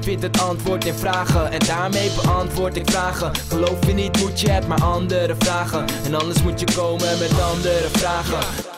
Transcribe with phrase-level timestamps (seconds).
[0.00, 3.34] Vind het antwoord in vragen en daarmee beantwoord ik vragen.
[3.34, 5.86] Geloof je niet, moet je het maar andere vragen.
[6.04, 8.68] En anders moet je komen met andere vragen.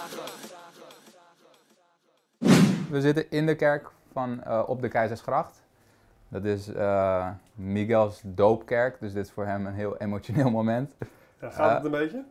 [2.90, 5.62] We zitten in de kerk van, uh, op de Keizersgracht.
[6.28, 10.94] Dat is uh, Miguel's doopkerk, dus dit is voor hem een heel emotioneel moment.
[11.40, 12.24] Ja, gaat het een beetje?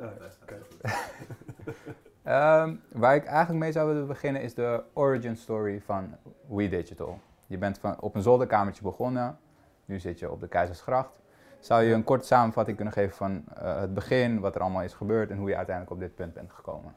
[0.00, 0.58] Ja, okay.
[2.26, 6.16] um, waar ik eigenlijk mee zou willen beginnen is de origin story van
[6.48, 7.20] We Digital.
[7.46, 9.38] Je bent van, op een zolderkamertje begonnen,
[9.84, 11.20] nu zit je op de Keizersgracht.
[11.58, 14.94] Zou je een korte samenvatting kunnen geven van uh, het begin, wat er allemaal is
[14.94, 16.94] gebeurd en hoe je uiteindelijk op dit punt bent gekomen?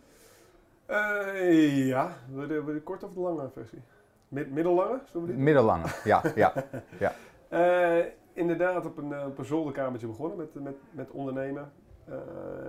[0.89, 3.81] Uh, ja, wil je, de korte of de lange versie?
[4.27, 5.02] Mid middellange?
[5.13, 6.21] Middellange, ja.
[6.35, 6.53] ja,
[6.99, 7.13] ja.
[7.49, 11.71] Uh, inderdaad, op een, op een zolderkamertje begonnen met, met, met ondernemen.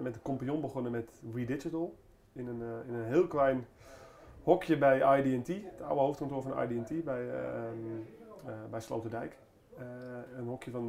[0.03, 1.95] Met een compagnon begonnen met WeDigital.
[2.33, 3.67] In een, in een heel klein
[4.43, 9.39] hokje bij IDT, het oude hoofdkantoor van IDT bij, uh, bij Sloterdijk.
[10.37, 10.87] een hokje van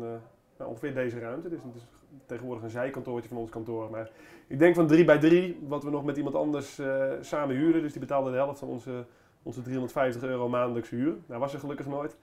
[0.57, 1.85] nou, ongeveer deze ruimte, dus het is
[2.25, 3.89] tegenwoordig een zijkantoortje van ons kantoor.
[3.89, 4.09] Maar
[4.47, 6.81] ik denk van 3 bij 3, wat we nog met iemand anders
[7.21, 7.81] samen huurden.
[7.81, 9.05] Dus die betaalde de helft van onze,
[9.43, 11.15] onze 350 euro maandelijks huur.
[11.25, 12.17] Nou was er gelukkig nooit.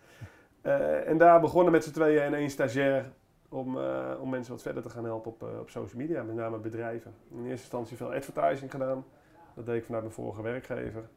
[1.06, 3.12] En daar begonnen met z'n tweeën en één stagiair
[3.48, 6.58] om, uh, om mensen wat verder te gaan helpen op, op social media, met name
[6.58, 7.14] bedrijven.
[7.30, 9.04] In eerste instantie veel advertising gedaan.
[9.54, 11.08] Dat deed ik vanuit mijn vorige werkgever.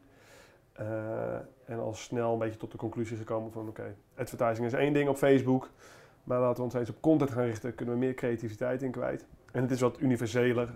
[1.66, 5.10] en al snel een beetje tot de conclusie gekomen van oké, advertising is één ding
[5.10, 5.70] op Facebook.
[6.24, 9.26] Maar laten we ons eens op content gaan richten, kunnen we meer creativiteit in kwijt.
[9.52, 10.70] En het is wat universeler,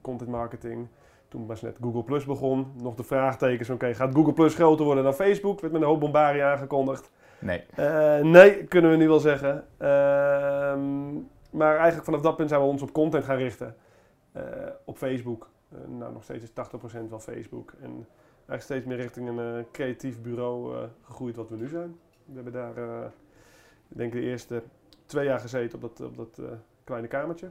[0.00, 0.88] content marketing.
[1.28, 5.04] Toen was net Google Plus begon, nog de vraagtekens, oké, gaat Google Plus groter worden
[5.04, 5.60] dan Facebook?
[5.60, 7.10] Werd met een hoop bombarie aangekondigd.
[7.40, 7.64] Nee.
[7.78, 9.64] Uh, nee, kunnen we nu wel zeggen.
[9.78, 11.12] Ehm,
[11.50, 13.76] maar eigenlijk vanaf dat punt zijn we ons op content gaan richten.
[14.36, 14.42] Uh,
[14.84, 15.48] op Facebook.
[15.86, 17.72] nou, nog steeds is 80% wel Facebook.
[17.80, 21.98] En eigenlijk steeds meer richting een creatief bureau gegroeid wat we nu zijn.
[22.24, 23.04] We hebben daar
[23.88, 24.62] ik denk de eerste
[25.06, 26.40] twee jaar gezeten op dat, op dat
[26.84, 27.50] kleine kamertje.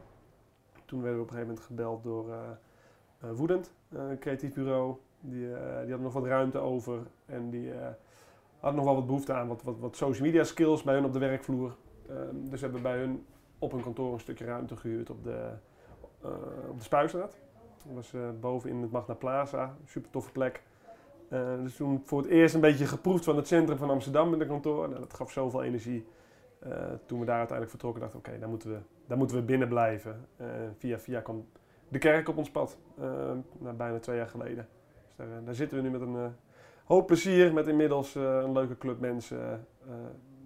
[0.86, 2.26] Toen werden we op een gegeven moment gebeld door
[3.20, 4.96] Woedend, een creatief bureau.
[5.20, 5.48] Die,
[5.86, 7.72] die nog wat ruimte over en die
[8.59, 11.14] hadden nog wel wat behoefte aan wat, wat, wat social media skills bij hun op
[11.14, 11.75] de werkvloer.
[12.09, 13.25] Ehm, dus we hebben bij hun
[13.59, 15.50] op een kantoor een stukje ruimte gehuurd op de,
[16.69, 17.38] op de Spuistraat.
[17.86, 20.64] Dat was boven in het Magna Plaza, super toffe plek.
[21.64, 24.46] dus toen voor het eerst een beetje geproefd van het centrum van Amsterdam in de
[24.46, 24.88] kantoor.
[24.90, 26.06] Nou, dat gaf zoveel energie.
[26.68, 26.72] Uh,
[27.06, 30.28] toen we daar uiteindelijk vertrokken, dachten we: oké, daar, moeten we, moeten we binnen blijven.
[30.42, 31.46] Uh, via via kwam
[31.88, 33.31] de kerk op ons pad, uh,
[33.78, 34.68] bijna twee jaar geleden.
[35.08, 36.34] Dus daar, daar, zitten we nu met een
[36.94, 39.68] hoop plezier, met inmiddels een leuke club mensen,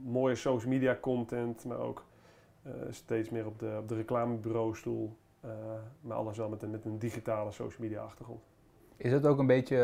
[0.04, 2.06] mooie social media content, maar ook
[2.90, 5.18] steeds meer op de, op de reclamebureaustoel.
[6.02, 8.42] maar alles wel met een, met een digitale social media achtergrond.
[8.98, 9.78] Is het ook een beetje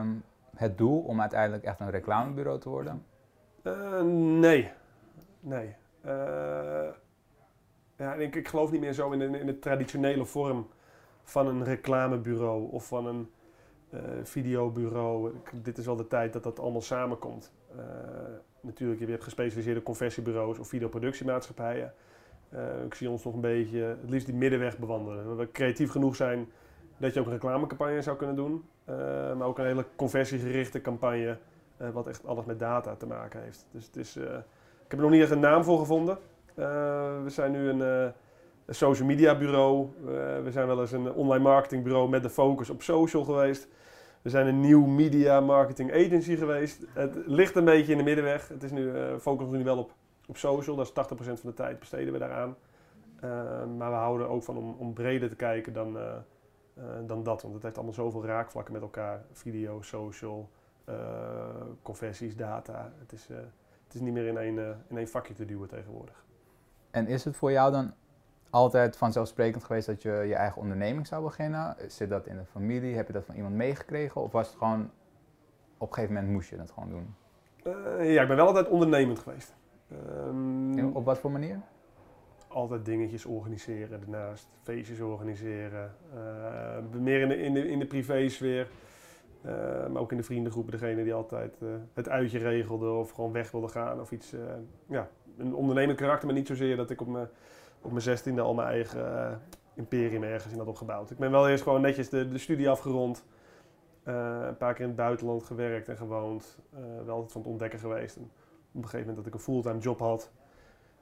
[0.00, 0.22] um,
[0.56, 3.04] het doel om uiteindelijk echt een reclamebureau te worden?
[4.38, 4.72] nee,
[5.46, 5.74] Nee.
[6.06, 6.88] Uh,
[7.96, 10.68] ja, ik, ik geloof niet meer zo in de, in de traditionele vorm
[11.22, 13.30] van een reclamebureau of van een
[14.22, 15.30] videobureau.
[15.30, 17.52] Ik, dit is wel de tijd dat dat allemaal samenkomt.
[17.76, 17.82] Uh,
[18.60, 21.92] natuurlijk, je hebt gespecialiseerde conversiebureaus of videoproductiemaatschappijen.
[22.84, 25.36] ik zie ons nog een beetje het liefst die middenweg bewandelen.
[25.36, 26.48] We creatief genoeg zijn
[26.96, 28.64] dat je ook een reclamecampagne zou kunnen doen.
[29.36, 31.38] maar ook een hele conversiegerichte campagne,
[31.92, 33.66] wat echt alles met data te maken heeft.
[33.70, 36.18] Dus het is ik heb er nog niet echt een naam voor gevonden.
[37.24, 38.12] We zijn nu een,
[38.66, 39.88] een social media bureau.
[40.00, 40.06] Uh,
[40.42, 43.68] we zijn wel eens een online marketing bureau met de focus op social geweest.
[44.22, 46.84] We zijn een nieuw media marketing agency geweest.
[46.92, 48.48] Het ligt een beetje in de middenweg.
[48.48, 49.92] Het is nu, focussen we nu wel op,
[50.26, 50.76] op social.
[50.76, 52.56] Dat is 80% van de tijd besteden we daaraan.
[53.76, 55.96] maar we houden ook van om, om breder te kijken dan,
[57.06, 57.42] dan dat.
[57.42, 59.24] Want het heeft allemaal zoveel raakvlakken met elkaar.
[59.32, 60.48] Video, social,
[61.82, 62.92] conversies, data.
[62.98, 63.28] Het is
[63.86, 66.24] het is niet meer in één, uh, in één vakje te duwen tegenwoordig.
[66.90, 67.94] En is het voor jou dan
[68.56, 71.76] altijd vanzelfsprekend geweest dat je je eigen onderneming zou beginnen?
[71.86, 72.96] Zit dat in de familie?
[72.96, 74.20] Heb je dat van iemand meegekregen?
[74.20, 74.90] Of was het gewoon,
[75.78, 77.14] op een gegeven moment moest je dat gewoon doen?
[77.66, 79.54] Uh, ja, ik ben wel altijd ondernemend geweest.
[80.26, 81.60] Um, op wat voor manier?
[82.48, 85.94] Altijd dingetjes organiseren daarnaast, feestjes organiseren.
[86.14, 88.68] Uh, meer in de, in de, in de privésfeer.
[89.46, 89.52] Uh,
[89.86, 91.58] maar ook in de vriendengroepen, degene die altijd
[91.94, 94.34] het uitje regelde of gewoon weg wilde gaan of iets.
[94.86, 95.08] Ja,
[95.38, 97.28] een ondernemend karakter, maar niet zozeer dat ik op mijn,
[97.86, 99.40] op mijn zestiende al mijn eigen
[99.74, 101.10] imperium ergens in had opgebouwd.
[101.10, 103.24] Ik ben wel eerst gewoon netjes de, de studie afgerond.
[104.02, 106.58] een paar keer in het buitenland gewerkt en gewoond.
[107.04, 108.16] wel altijd van het ontdekken geweest.
[108.16, 108.30] En op
[108.82, 110.30] een gegeven moment dat ik een fulltime job had,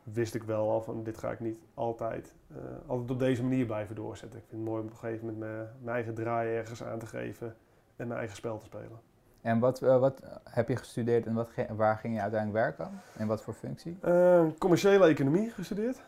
[0.03, 2.35] wist ik wel al van dit ga ik niet altijd,
[2.87, 4.39] altijd op deze manier blijven doorzetten.
[4.39, 6.99] Ik vind het mooi om op een gegeven moment mijn, mijn eigen draai ergens aan
[6.99, 7.57] te geven
[7.97, 9.01] en mijn eigen spel te spelen.
[9.45, 10.21] En wat, eh, wat
[10.51, 13.01] heb je gestudeerd en wat, waar ging je uiteindelijk werken?
[13.17, 13.99] En wat voor functie?
[14.01, 16.03] Eh, commerciële economie gestudeerd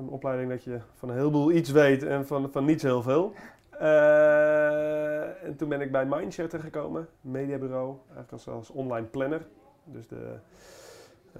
[0.00, 3.32] een opleiding dat je van een heleboel iets weet en van, van niets heel veel.
[3.80, 9.46] Uh, en toen ben ik bij Mindshare gekomen, mediabureau, eigenlijk als, als, online planner.
[9.84, 10.34] Dus de,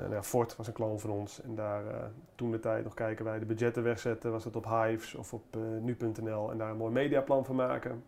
[0.01, 2.05] uh, nou Ford was een klant van ons en daar eh,
[2.35, 5.57] toen de tijd nog kijken wij de budgetten wegzetten, was dat op Hives of op
[5.81, 8.05] nu.nl en daar een mooi mediaplan van maken.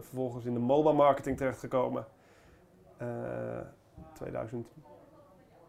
[0.00, 2.06] vervolgens in de mobile marketing terechtgekomen.
[4.14, 4.66] 2000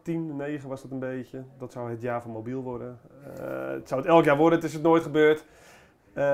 [0.06, 1.44] 10, 9 was dat een beetje.
[1.58, 2.98] Dat zou het jaar van mobiel worden.
[3.36, 5.44] Eh, het zou het elk jaar worden, het is het nooit gebeurd.
[6.12, 6.24] Eh,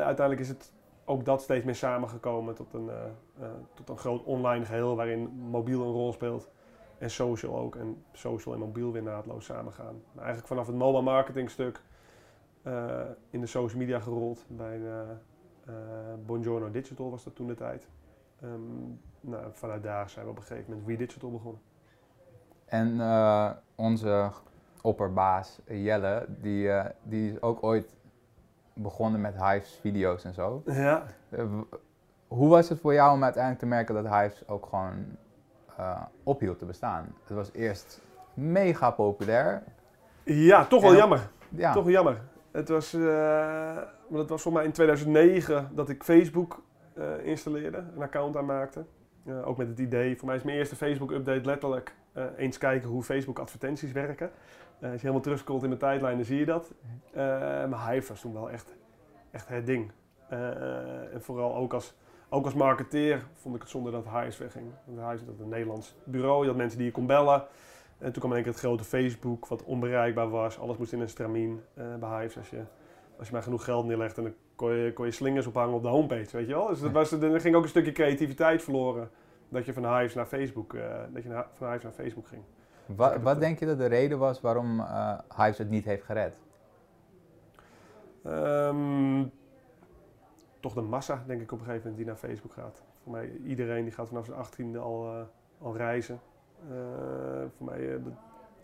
[0.00, 0.72] uiteindelijk is het
[1.04, 5.82] ook dat steeds meer samengekomen tot een, eh, tot een groot online geheel waarin mobiel
[5.82, 6.50] een rol speelt.
[6.98, 7.76] En social ook.
[7.76, 10.02] En social en mobiel weer naadloos samengaan.
[10.12, 11.80] Maar eigenlijk vanaf het mobile marketing stuk
[13.30, 14.80] in de social media gerold bij
[16.26, 17.88] Bongiorno Digital was dat toen de tijd.
[18.40, 18.60] Ehm,
[19.20, 21.60] nou, vanuit daar zijn we op een gegeven moment We Digital begonnen.
[22.72, 24.30] En eh, onze
[24.82, 27.94] opperbaas Jelle, die, eh, die is ook ooit
[28.74, 30.62] begonnen met Hives video's en zo.
[30.66, 31.44] Ja, Eh,
[32.28, 35.04] hoe was het voor jou om uiteindelijk te merken dat Hives ook gewoon
[36.22, 37.14] ophield te bestaan?
[37.24, 38.00] Het was eerst
[38.34, 39.62] mega populair.
[40.24, 41.30] ja toch wel jammer.
[41.48, 42.20] Ja, Toch jammer.
[42.50, 42.92] Het was,
[44.12, 46.62] het was voor mij in 2009 dat ik Facebook
[47.22, 48.84] installeerde, een account aanmaakte.
[49.44, 53.02] Ook met het idee, voor mij is mijn eerste Facebook-update letterlijk eh, eens kijken hoe
[53.02, 54.30] Facebook-advertenties werken.
[54.78, 56.72] Eh, als je helemaal terugscrollt in mijn tijdlijn, dan zie je dat.
[57.12, 57.22] Eh,
[57.66, 58.74] maar Hive was toen wel echt,
[59.30, 59.90] echt het ding.
[61.12, 61.94] En vooral ook als,
[62.28, 64.66] ook als marketeer vond ik het zonde dat Hive wegging.
[64.84, 67.44] Want Hive is een Nederlands bureau, je had mensen die je kon bellen.
[67.98, 70.58] En toen kwam in één keer het grote Facebook, wat onbereikbaar was.
[70.58, 72.36] Alles moest in een stramien bij Hives.
[72.36, 72.62] Als je,
[73.18, 75.82] als je maar genoeg geld neerlegt, en dan kon je, kon je slingers ophangen op
[75.82, 76.66] de homepage, weet je wel.
[76.66, 79.10] Dus dat was, er ging ook een stukje creativiteit verloren.
[79.52, 82.42] Dat je van Hives naar Facebook, eh, dat je van Hives naar Facebook ging.
[82.86, 86.38] Wa- wat denk je dat de reden was waarom eh Hives het niet heeft gered?
[88.24, 89.24] Ehm,
[90.60, 92.82] toch de massa, denk ik op een gegeven moment, die naar Facebook gaat.
[93.02, 95.20] Voor mij, iedereen die gaat vanaf zijn achttiende al, eh,
[95.66, 96.20] al reizen.
[97.56, 98.12] Voor mij, dat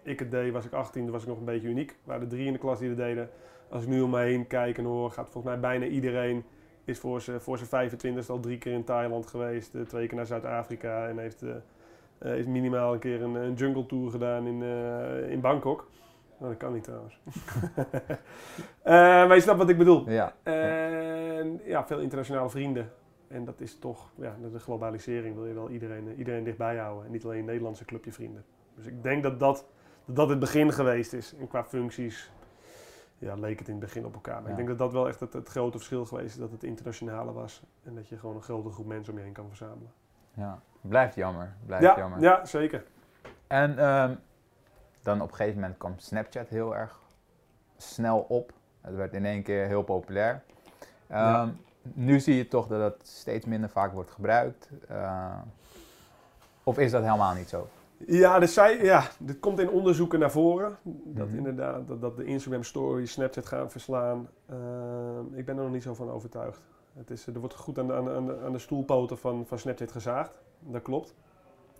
[0.03, 1.91] ik het deed, was ik 18, toen was ik nog een beetje uniek.
[1.91, 3.31] Er waren er drie in de klas die het deden.
[3.69, 6.45] Als ik nu om me heen kijk en hoor, gaat volgens mij bijna iedereen
[6.89, 10.17] is voor zijn, voor zijn 25 al drie keer in Thailand geweest, eh, twee keer
[10.17, 11.59] naar Zuid-Afrika en heeft, eh, eh,
[12.19, 14.63] heeft minimaal een keer een, een jungle tour gedaan in,
[15.31, 15.89] in Bangkok.
[16.39, 17.19] Nou, dat kan niet trouwens.
[19.29, 20.11] Maar je snapt wat ik bedoel.
[20.11, 22.91] Ja, En ja, veel internationale vrienden.
[23.29, 27.07] En dat is toch, ja, de globalisering wil je wel iedereen, iedereen dichtbij houden.
[27.07, 28.45] En niet alleen een Nederlandse clubje vrienden.
[28.75, 29.57] Dus ik denk dat dat,
[30.05, 31.35] dat, dat het begin geweest is.
[31.41, 32.31] En qua functies,
[33.19, 34.35] ja, leek het in het begin op elkaar.
[34.35, 34.51] Maar Ja.
[34.51, 36.37] ik denk dat dat wel echt het, het grote verschil geweest is.
[36.41, 37.63] Dat het internationale was.
[37.85, 39.93] En dat je gewoon een grote groep mensen om je heen kan verzamelen.
[40.35, 40.59] ja.
[40.81, 41.55] Blijft jammer.
[41.67, 42.21] Blijft Ja, jammer.
[42.21, 42.85] ja, zeker.
[43.47, 44.15] En ehm,
[45.03, 47.01] dan op een gegeven moment kwam Snapchat heel erg
[47.77, 48.53] snel op.
[48.81, 50.43] Het werd in één keer heel populair.
[51.07, 51.51] Ehm, Ja.
[51.83, 54.71] Nu zie je toch dat het steeds minder vaak wordt gebruikt.
[54.89, 55.37] Eh,
[56.65, 57.69] of is dat helemaal niet zo?
[58.07, 60.79] Ja, dus zij, ja, dit komt in onderzoeken naar voren.
[61.05, 61.37] Dat Mhm.
[61.37, 64.29] inderdaad, dat, dat de Instagram stories Snapchat gaan verslaan.
[64.47, 66.61] Ehm, ik ben er nog niet zo van overtuigd.
[66.93, 69.93] Het is, er wordt goed aan de, aan de, aan de, stoelpoten van, van Snapchat
[69.93, 70.33] gezaagd.
[70.61, 71.15] Dat klopt.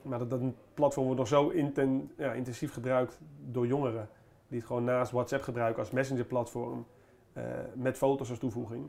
[0.03, 0.41] Maar dat, dat
[0.75, 3.19] platform wordt nog zo inten, ja, intensief gebruikt
[3.51, 4.09] door jongeren.
[4.49, 6.87] Die het gewoon naast WhatsApp gebruiken als messenger-platform.
[7.33, 7.45] eh,
[7.75, 8.89] met foto's als toevoeging.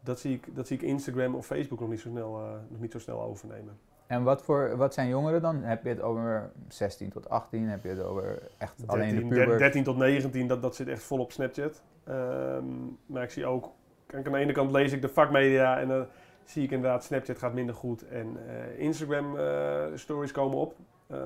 [0.00, 2.80] Dat zie, ik, dat zie ik Instagram of Facebook nog niet zo snel, eh, nog
[2.80, 3.78] niet zo snel overnemen.
[4.06, 5.62] En wat, voor, wat zijn jongeren dan?
[5.62, 7.68] Heb je het over 16 tot 18?
[7.68, 9.58] Heb je het over echt alleen de 13, pubers?
[9.58, 11.82] 13 tot 19, dat, dat zit echt vol op Snapchat.
[12.04, 12.64] Ehm,
[13.06, 13.70] maar ik zie ook,
[14.06, 16.06] kijk, aan de ene kant lees ik de vakmedia en dan
[16.44, 20.74] zie ik inderdaad Snapchat gaat minder goed en eh, Instagram eh, stories komen op.
[21.06, 21.18] Eh,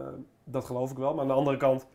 [0.45, 1.13] dat geloof ik wel.
[1.13, 1.87] Maar aan de andere kant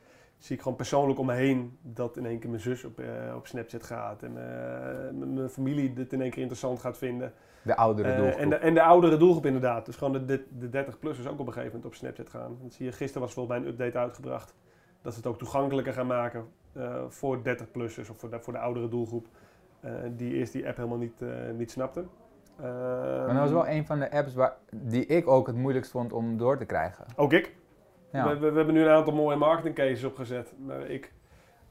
[0.46, 3.36] zie ik gewoon persoonlijk om me heen dat in één keer mijn zus op, eh,
[3.36, 7.34] op Snapchat gaat en eh, mijn familie dit in één keer interessant gaat vinden.
[7.62, 8.40] De oudere Eh, doelgroep.
[8.40, 9.86] en, de, en de oudere doelgroep inderdaad.
[9.86, 12.58] Dus gewoon de, de, de 30-plussers ook op een gegeven moment op Snapchat gaan.
[12.62, 14.54] Dat zie je, gisteren was volgens mij een update uitgebracht.
[15.02, 16.46] Dat ze het ook toegankelijker gaan maken
[17.08, 19.28] voor 30-plussers of voor de, voor de oudere doelgroep.
[20.12, 21.22] die eerst die app helemaal niet,
[21.58, 22.06] niet snapte.
[22.62, 26.14] maar dat was wel een van de apps waar, die ik ook het moeilijkst vond
[26.14, 27.06] om door te krijgen.
[27.16, 27.56] Ook ik.
[28.16, 28.28] Ja.
[28.30, 30.54] We, we, we hebben nu een aantal mooie marketing cases opgezet.
[30.66, 31.12] Maar ik,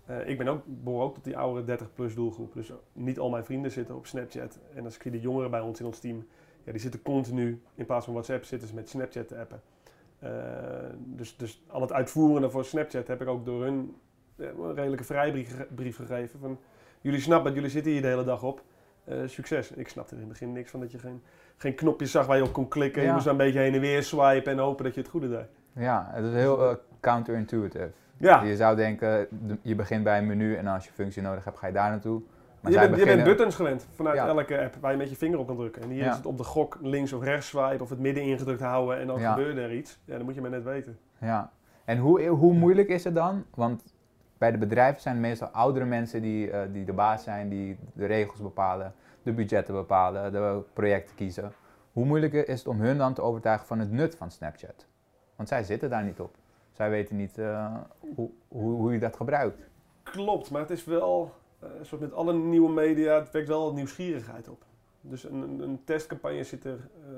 [0.07, 2.53] eh, ik ben ook, behoor ook tot die oudere 30-plus doelgroep.
[2.55, 4.59] Dus niet al mijn vrienden zitten op Snapchat.
[4.75, 6.27] En als ik zie de jongeren bij ons in ons team,
[6.65, 9.63] ja, die zitten continu, in plaats van WhatsApp, zitten ze met Snapchat te appen.
[10.19, 10.31] Eh,
[10.99, 13.95] dus, dus al het uitvoerende voor Snapchat heb ik ook door hun
[14.37, 16.41] eh, een redelijke vrijbrief ge- brief gegeven.
[16.41, 16.59] Van,
[17.01, 18.63] jullie snappen het, jullie zitten hier de hele dag op.
[19.27, 19.71] succes.
[19.73, 21.23] Ik snapte er in het begin niks van dat je geen,
[21.57, 23.03] geen knopjes zag waar je op kon klikken.
[23.03, 25.47] Je moest een beetje heen en weer swipen en hopen dat je het goede deed.
[25.75, 27.90] Ja, het is heel eh, counterintuitive.
[28.16, 31.45] Ja, Je zou denken, de- je begint bij een menu en als je functie nodig
[31.45, 32.23] hebt, ga je daar naartoe.
[32.61, 34.26] Maar je bent, je bent beginnen- buttons gewend vanuit Ja.
[34.26, 35.83] elke app waar je met je vinger op kan drukken.
[35.83, 36.11] En hier Ja.
[36.11, 39.07] is het op de gok links of rechts swipe of het midden ingedrukt houden en
[39.07, 39.33] dan Ja.
[39.33, 39.99] gebeurde er iets.
[40.04, 40.99] Ja, dan moet je maar net weten.
[41.19, 41.50] Ja.
[41.85, 43.45] En hoe, hoe moeilijk is het dan?
[43.54, 43.95] Want
[44.38, 47.78] bij de bedrijven zijn het meestal oudere mensen die, eh, die de baas zijn, die
[47.93, 51.52] de regels bepalen, de budgetten bepalen, de projecten kiezen.
[51.93, 54.87] Hoe moeilijk is het om hun dan te overtuigen van het nut van Snapchat?
[55.37, 56.35] Want zij zitten daar niet op.
[56.73, 57.76] Zij weten niet eh,
[58.14, 59.69] hoe, hoe, hoe je dat gebruikt.
[60.03, 64.49] Klopt, maar het is wel, eh, zoals met alle nieuwe media, het wekt wel nieuwsgierigheid
[64.49, 64.64] op.
[65.07, 67.17] Dus een, een, testcampagne zit er, eh,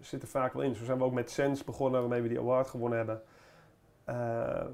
[0.00, 0.74] zit er vaak wel in.
[0.74, 3.22] Zo zijn we ook met Sense begonnen, waarmee we die award gewonnen hebben.
[4.04, 4.64] Eh,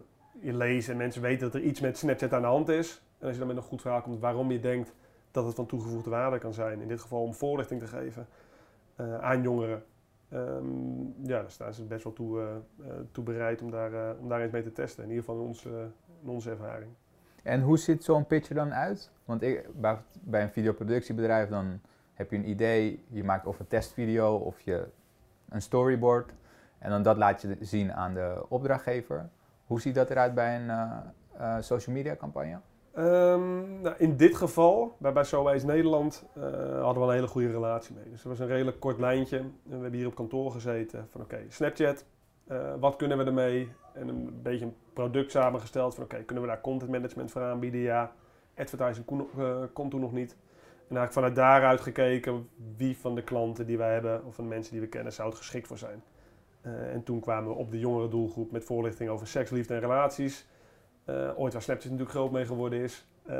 [0.41, 3.03] je leest en mensen weten dat er iets met Snapchat aan de hand is.
[3.19, 4.93] En als je dan met een goed verhaal komt waarom je denkt
[5.31, 6.81] dat het van toegevoegde waarde kan zijn.
[6.81, 8.27] In dit geval om voorlichting te geven
[8.97, 9.85] eh, aan jongeren.
[10.31, 12.57] Ehm, ja, dan staan ze best wel toe, eh,
[12.89, 15.03] eh, toe bereid om daar, eh, om daar eens mee te testen.
[15.03, 15.91] In ieder geval in onze,
[16.25, 16.91] onze ervaring.
[17.43, 19.11] En hoe ziet zo'n pitch er dan uit?
[19.25, 19.69] Want ik,
[20.23, 21.81] bij, een videoproductiebedrijf dan
[22.15, 24.89] heb je een idee, je maakt of een testvideo of je
[25.49, 26.33] een storyboard.
[26.79, 29.29] En dan dat laat je zien aan de opdrachtgever.
[29.67, 32.59] Hoe ziet dat eruit bij een social media campagne?
[33.01, 36.43] Ehm, nou, in dit geval, bij, bij Nederland, eh,
[36.83, 38.05] hadden we een hele goede relatie mee.
[38.05, 39.39] Dus het was een redelijk kort lijntje.
[39.39, 42.05] En we hebben hier op kantoor gezeten van oké, Snapchat,
[42.47, 43.73] eh, wat kunnen we ermee?
[43.93, 47.81] En een beetje een product samengesteld van oké, kunnen we daar content management voor aanbieden?
[47.81, 48.13] Ja,
[48.57, 50.37] advertising kon, eh, kon toen nog niet.
[50.89, 54.51] En eigenlijk vanuit daaruit gekeken wie van de klanten die wij hebben, of van de
[54.51, 56.03] mensen die we kennen, zou het geschikt voor zijn.
[56.93, 60.47] En toen kwamen we op de jongere doelgroep met voorlichting over seks, liefde en relaties.
[61.05, 63.07] Eh, ooit waar Snapchat natuurlijk groot mee geworden is.
[63.27, 63.37] Eh,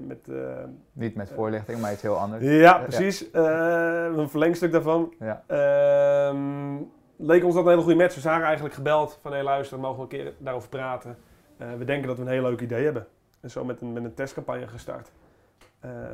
[0.00, 2.44] met, eh, Niet met voorlichting, maar iets heel anders.
[2.44, 3.26] ja, precies.
[3.32, 5.14] Een verlengstuk daarvan.
[5.18, 5.42] Ja.
[5.46, 6.76] Ehm,
[7.16, 8.14] leek ons dat een hele goede match.
[8.14, 11.16] We zagen eigenlijk gebeld van, hé luister, mogen we een keer daarover praten.
[11.56, 13.06] We denken dat we een heel leuk idee hebben.
[13.40, 15.10] En zo met een, met een testcampagne gestart.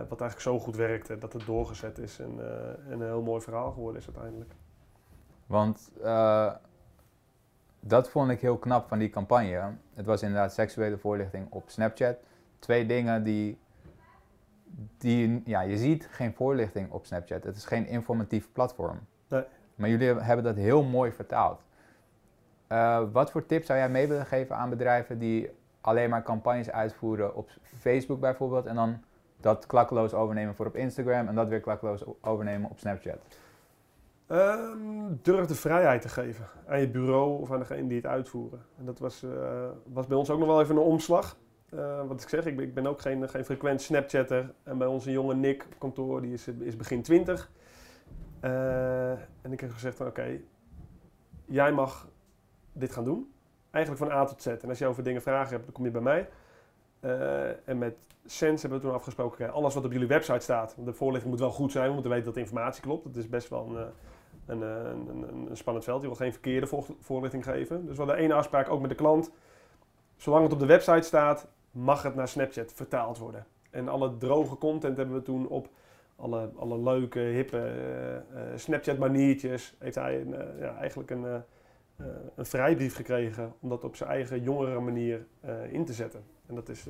[0.09, 2.33] Wat eigenlijk zo goed werkte dat het doorgezet is en,
[2.89, 4.51] en een heel mooi verhaal geworden is uiteindelijk.
[5.47, 5.91] Want
[7.81, 9.73] dat vond ik heel knap van die campagne.
[9.95, 12.17] Het was inderdaad seksuele voorlichting op Snapchat.
[12.59, 13.59] Twee dingen die,
[14.99, 17.45] die ja, je ziet geen voorlichting op Snapchat.
[17.45, 18.99] Het is geen informatief platform.
[19.29, 19.45] Nee.
[19.75, 21.63] Maar jullie hebben- dat heel mooi vertaald.
[22.67, 26.71] Eh, wat voor tips zou jij mee willen geven aan bedrijven die alleen maar campagnes
[26.71, 29.03] uitvoeren op Facebook bijvoorbeeld en dan
[29.37, 33.19] dat klakkeloos overnemen voor op Instagram en dat weer klakkeloos overnemen op Snapchat?
[34.31, 38.61] Ehm, durf de vrijheid te geven aan je bureau of aan degene die het uitvoeren.
[38.79, 41.37] En dat was, eh, was bij ons ook nog wel even een omslag.
[41.71, 44.53] Eh, wat ik zeg, ik ben, ik ben ook geen, geen frequent Snapchatter.
[44.63, 47.51] En bij onze jonge Nick op kantoor, die is, is begin 20.
[48.41, 50.41] Eh, en ik heb gezegd van oké,
[51.45, 52.09] jij mag
[52.73, 53.33] dit gaan doen.
[53.71, 54.47] Eigenlijk van A tot Z.
[54.47, 56.29] En als je over dingen vragen hebt, dan kom je bij mij.
[57.65, 57.95] En met
[58.25, 60.75] Sense hebben we toen afgesproken, alles wat op jullie website staat.
[60.75, 63.05] want De voorlichting moet wel goed zijn, we moeten weten dat de informatie klopt.
[63.05, 63.87] Het is best wel een,
[64.51, 66.01] een, eh, een, een, een spannend veld.
[66.01, 67.87] Je wil geen verkeerde voor- voorlichting geven.
[67.87, 69.31] Dus we hadden één afspraak ook met de klant.
[70.17, 73.47] Zolang het op de website staat, mag het naar Snapchat vertaald worden.
[73.71, 75.69] En alle droge content hebben we toen op
[76.17, 78.23] alle, alle leuke, hippe eh, eh,
[78.57, 79.75] Snapchat-maniertjes.
[79.79, 81.43] Heeft hij een, ja, eigenlijk een,
[82.35, 85.27] een vrijbrief gekregen om dat op zijn eigen jongere manier
[85.71, 86.23] in te zetten.
[86.47, 86.87] En dat is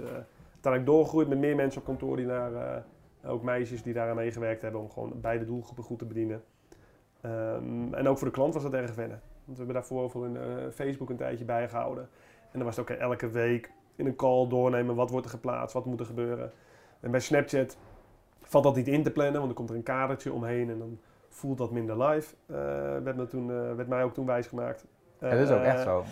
[0.52, 2.84] uiteindelijk doorgegroeid met meer mensen op kantoor die daar,
[3.24, 6.42] ook meisjes die daaraan meegewerkt hebben om gewoon beide doelgroepen goed te bedienen.
[7.20, 9.20] Ehm, en ook voor de klant was dat erg wennen.
[9.44, 12.08] Want we hebben daarvoor voor een, eh, Facebook een tijdje bijgehouden.
[12.52, 15.74] En dan was het ook elke week in een call doornemen wat wordt er geplaatst,
[15.74, 16.52] wat moet er gebeuren.
[17.00, 17.76] En bij Snapchat
[18.42, 20.98] valt dat niet in te plannen, want dan komt er een kadertje omheen en dan
[21.28, 22.34] voelt dat minder live.
[22.46, 22.56] Eh,
[23.04, 24.84] werd, me toen, eh, werd mij ook toen wijsgemaakt.
[25.18, 26.04] Het is ook echt zo.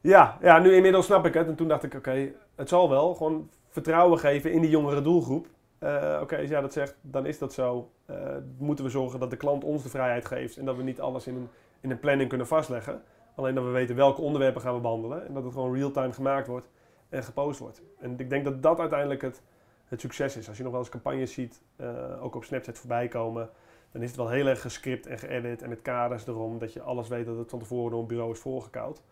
[0.00, 1.46] ja, ja, nu inmiddels snap ik het.
[1.46, 3.14] En toen dacht ik, oké, het zal wel.
[3.14, 5.46] Gewoon vertrouwen geven in die jongere doelgroep.
[5.82, 7.90] Eh, oké, als jij dat zegt, dan is dat zo.
[8.06, 8.16] Eh,
[8.58, 10.56] moeten we zorgen dat de klant ons de vrijheid geeft.
[10.56, 11.48] En dat we niet alles in een,
[11.80, 13.02] in een planning kunnen vastleggen.
[13.34, 15.26] Alleen dat we weten welke onderwerpen gaan we behandelen.
[15.26, 16.68] En dat het gewoon real-time gemaakt wordt
[17.08, 17.82] en gepost wordt.
[18.00, 19.42] En ik denk dat dat uiteindelijk het,
[19.84, 20.48] het succes is.
[20.48, 23.50] Als je nog wel eens campagnes ziet, eh, ook op Snapchat voorbij komen...
[23.92, 26.58] dan is het wel heel erg gescript en geëdit en met kaders erom...
[26.58, 29.02] dat je alles weet dat het van tevoren door een bureau is voorgekoud.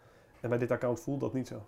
[0.41, 1.63] En bij dit account voelt dat niet zo.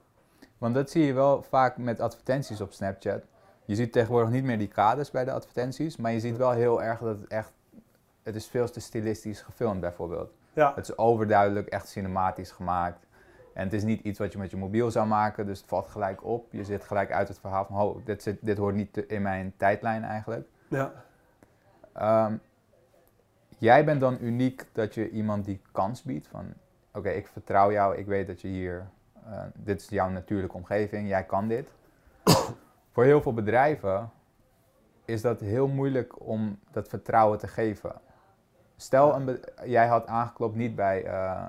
[0.58, 3.24] Want dat zie je wel vaak met advertenties op Snapchat.
[3.64, 6.82] Je ziet tegenwoordig niet meer die kaders bij de advertenties, maar je ziet wel heel
[6.82, 7.52] erg dat het echt,
[8.22, 10.32] het is veel te stilistisch gefilmd bijvoorbeeld.
[10.52, 13.06] Ja, Het is overduidelijk echt cinematisch gemaakt.
[13.54, 15.86] En het is niet iets wat je met je mobiel zou maken, dus het valt
[15.86, 16.52] gelijk op.
[16.52, 19.52] Je zit gelijk uit het verhaal van, oh, dit, zit, dit hoort niet in mijn
[19.56, 20.48] tijdlijn eigenlijk.
[20.68, 20.92] ja.
[21.92, 22.36] Ehm,
[23.58, 26.52] jij bent dan uniek dat je iemand die kans biedt van,
[26.92, 28.86] oké, ik vertrouw jou, ik weet dat je hier,
[29.26, 31.68] eh, dit is jouw natuurlijke omgeving, jij kan dit.
[32.92, 34.10] Voor heel veel bedrijven
[35.04, 37.92] is dat heel moeilijk om dat vertrouwen te geven.
[38.76, 41.44] Stel, een jij had aangeklopt niet bij, eh,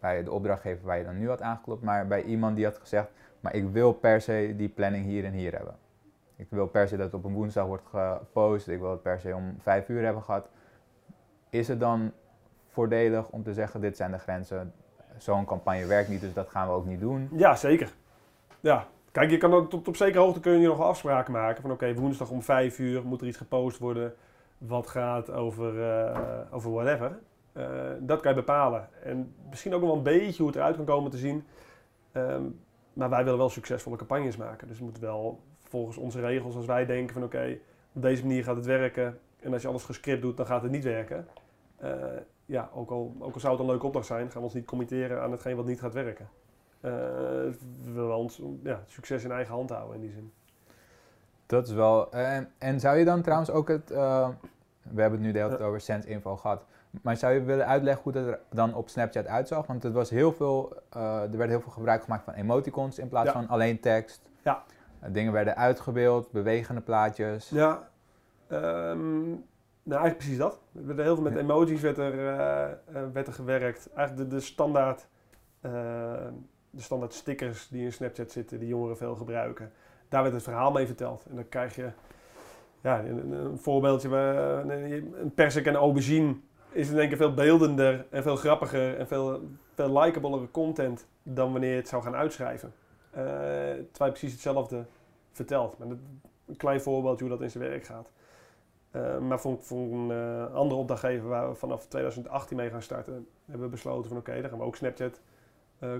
[0.00, 3.08] bij de opdrachtgever waar je dan nu had aangeklopt, maar bij iemand die had gezegd,
[3.40, 5.74] maar ik wil per se die planning hier en hier hebben.
[6.36, 9.20] Ik wil per se dat het op een woensdag wordt gepost, ik wil het per
[9.20, 10.48] se om vijf uur hebben gehad.
[11.50, 12.12] Is het dan
[12.68, 14.72] voordelig om te zeggen, dit zijn de grenzen,
[15.16, 17.28] zo'n campagne werkt niet, dus dat gaan we ook niet doen?
[17.32, 17.94] Ja, zeker.
[18.60, 18.86] Ja.
[19.12, 21.62] Kijk, je kan ook tot op zekere hoogte kun je nog afspraken maken.
[21.62, 24.14] Van oké, woensdag om vijf uur moet er iets gepost worden
[24.58, 27.18] wat gaat over, eh, over whatever.
[27.52, 27.64] Eh,
[28.00, 28.88] dat kan je bepalen.
[29.02, 31.44] En misschien ook nog wel een beetje hoe het eruit kan komen te zien.
[32.12, 32.42] Ehm,
[32.92, 34.68] maar wij willen wel succesvolle campagnes maken.
[34.68, 37.58] Dus het moet wel volgens onze regels, als wij denken van oké,
[37.92, 39.18] op deze manier gaat het werken.
[39.40, 41.26] En als je alles gescript doet, dan gaat het niet werken.
[41.76, 41.92] Eh,
[42.46, 44.64] ja, ook al, ook al zou het een leuke opdracht zijn, gaan we ons niet
[44.64, 46.28] committeren aan hetgeen wat niet gaat werken.
[46.80, 46.90] Eh,
[47.94, 50.32] we ons ja, succes in eigen hand houden in die zin.
[51.46, 52.12] Dat is wel.
[52.12, 53.90] En, en zou je dan trouwens ook het.
[53.90, 54.28] eh,
[54.82, 56.64] we hebben het nu de hele tijd over Sense Info gehad.
[57.02, 59.66] Maar zou je willen uitleggen hoe dat er dan op Snapchat uitzag?
[59.66, 63.08] Want het was heel veel, eh, er werd heel veel gebruik gemaakt van emoticons in
[63.08, 63.32] plaats Ja.
[63.32, 64.30] van alleen tekst.
[64.42, 64.62] Ja.
[65.08, 67.48] Dingen werden uitgebeeld, bewegende plaatjes.
[67.48, 67.88] Ja,
[68.48, 69.20] ehm,
[69.82, 70.58] nou eigenlijk precies dat.
[70.74, 72.16] Er werd heel veel met emojis werd er,
[73.12, 73.88] werd er gewerkt.
[73.94, 75.06] Eigenlijk de, de, standaard,
[76.70, 79.72] de standaard stickers die in Snapchat zitten, die jongeren veel gebruiken.
[80.08, 81.24] Daar werd het verhaal mee verteld.
[81.28, 81.90] En dan krijg je
[82.80, 86.34] ja, een, een voorbeeldje, waar, een, persik en aubergine
[86.72, 89.40] is in één keer veel beeldender en veel grappiger en veel,
[89.74, 92.72] veel content dan wanneer je het zou gaan uitschrijven.
[93.10, 94.84] Eh, terwijl je precies hetzelfde
[95.32, 95.78] vertelt.
[95.78, 95.98] Maar dat,
[96.46, 98.10] een klein voorbeeldje hoe dat in zijn werk gaat.
[98.90, 103.26] Eh, maar voor, voor een eh, andere opdrachtgever waar we vanaf 2018 mee gaan starten,
[103.44, 105.20] hebben we besloten van oké, daar gaan we ook Snapchat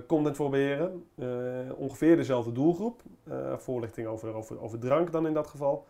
[0.07, 1.05] content voor beheren.
[1.15, 1.27] Eh,
[1.75, 3.01] ongeveer dezelfde doelgroep.
[3.23, 5.87] Eh, voorlichting over, over, over drank dan in dat geval.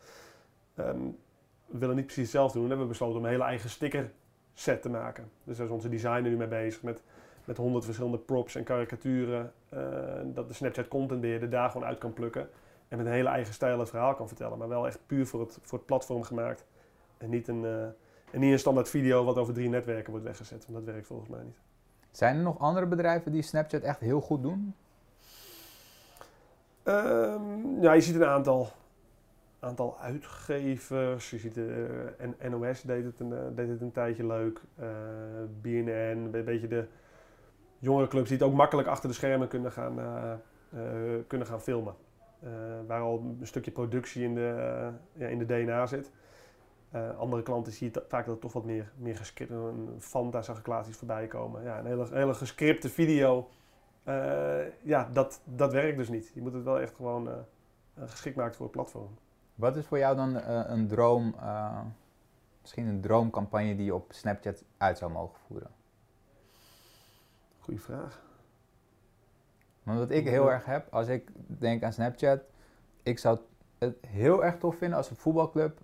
[0.76, 1.00] Ehm,
[1.66, 2.64] we willen niet precies hetzelfde doen.
[2.64, 4.12] We hebben besloten om een hele eigen sticker
[4.54, 5.32] set te maken.
[5.44, 7.02] Dus daar is onze designer nu mee bezig met
[7.46, 9.54] met honderd verschillende props en karikaturen.
[9.70, 9.80] eh,
[10.26, 12.50] dat de Snapchat content beheerder daar gewoon uit kan plukken.
[12.88, 14.58] En met een hele eigen stijl het verhaal kan vertellen.
[14.58, 16.66] Maar wel echt puur voor het, voor het platform gemaakt.
[17.18, 17.84] En niet, een, eh,
[18.32, 20.66] en niet een standaard video wat over drie netwerken wordt weggezet.
[20.66, 21.60] Want dat werkt volgens mij niet.
[22.12, 24.76] Zijn er nog andere bedrijven die Snapchat echt heel goed doen?
[26.84, 28.72] Ehm, ja, je ziet een aantal,
[29.60, 31.30] aantal uitgevers.
[31.30, 34.62] Je ziet de eh, NOS deed het een, eh, deed het een tijdje leuk.
[34.76, 34.88] Eh,
[35.62, 36.88] BNN, een beetje de
[37.80, 39.96] jongere clubs die het ook makkelijk achter de schermen kunnen gaan,
[41.28, 41.94] kunnen gaan filmen.
[42.88, 46.12] Waar al een stukje productie in de, ja, in de DNA zit.
[46.92, 49.52] Eh, andere klanten zie je vaak dat het toch wat meer, meer gescript.
[49.52, 51.64] Een Fanta zag ik laatst iets voorbij komen.
[51.64, 53.50] Ja, een hele, hele gescripte video.
[54.04, 56.32] Eh, ja, dat, dat werkt dus niet.
[56.34, 57.36] Je moet het wel echt gewoon eh,
[58.06, 59.18] geschikt maken voor het platform.
[59.56, 61.36] Wat is voor jou dan een droom,
[62.62, 65.72] misschien een droomcampagne die je op Snapchat uit zou mogen voeren?
[67.60, 68.22] Goeie vraag.
[69.84, 72.42] Want wat ik heel erg heb, als ik denk aan Snapchat,
[73.04, 73.40] ik zou
[73.78, 75.80] het heel erg tof vinden als een voetbalclub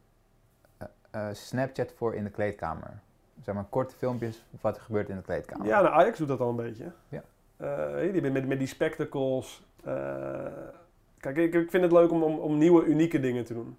[1.12, 3.00] eh, Snapchat voor in de kleedkamer.
[3.42, 5.68] Zeg maar korte filmpjes wat er gebeurt in de kleedkamer.
[5.68, 6.92] Ja, nou, Ajax doet dat al een beetje.
[7.10, 7.24] Ja.
[7.58, 9.64] Eh, die met, met die spectacles.
[9.84, 10.46] eh,
[11.20, 13.78] kijk, ik, ik vind het leuk om, om, om nieuwe, unieke dingen te doen.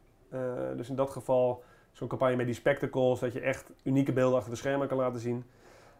[0.76, 1.62] Dus in dat geval
[1.92, 5.20] zo'n campagne met die spectacles, dat je echt unieke beelden achter de schermen kan laten
[5.20, 5.44] zien.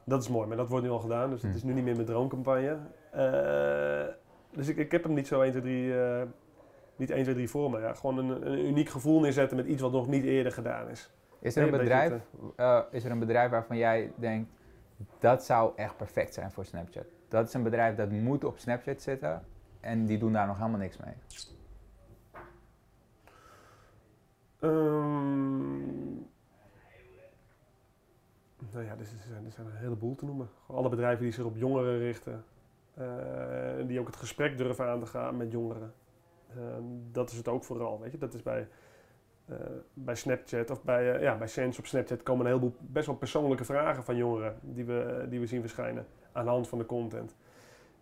[0.05, 1.57] Dat is mooi, maar dat wordt nu al gedaan, dus het Hm.
[1.57, 2.77] is nu niet meer mijn droomcampagne.
[4.53, 6.23] Dus ik, ik heb hem niet zo 1, 2, 3, eh,
[6.97, 7.81] niet 1, 2, 3 voor me.
[7.81, 11.11] Ja, gewoon een, een uniek gevoel neerzetten met iets wat nog niet eerder gedaan is.
[11.41, 12.23] Is er een Nee, een beetje bedrijf,
[12.57, 14.51] eh, is er een bedrijf waarvan jij denkt,
[15.19, 17.07] dat zou echt perfect zijn voor Snapchat?
[17.29, 19.45] Dat is een bedrijf dat moet op Snapchat zitten
[19.81, 21.15] en die doen daar nog helemaal niks mee.
[24.61, 26.15] Ehm,
[28.73, 30.49] nou ja, er zijn, er zijn een heleboel te noemen.
[30.67, 32.45] Alle bedrijven die zich op jongeren richten.
[32.95, 35.93] eh, die ook het gesprek durven aan te gaan met jongeren.
[36.51, 38.19] Ehm, dat is het ook vooral, weet je.
[38.19, 38.69] Dat is bij,
[39.49, 39.57] eh,
[39.95, 43.17] bij Snapchat of bij, eh, ja, bij Sense op Snapchat komen een heleboel best wel
[43.17, 46.87] persoonlijke vragen van jongeren die we, die we zien verschijnen aan de hand van de
[46.87, 47.35] content.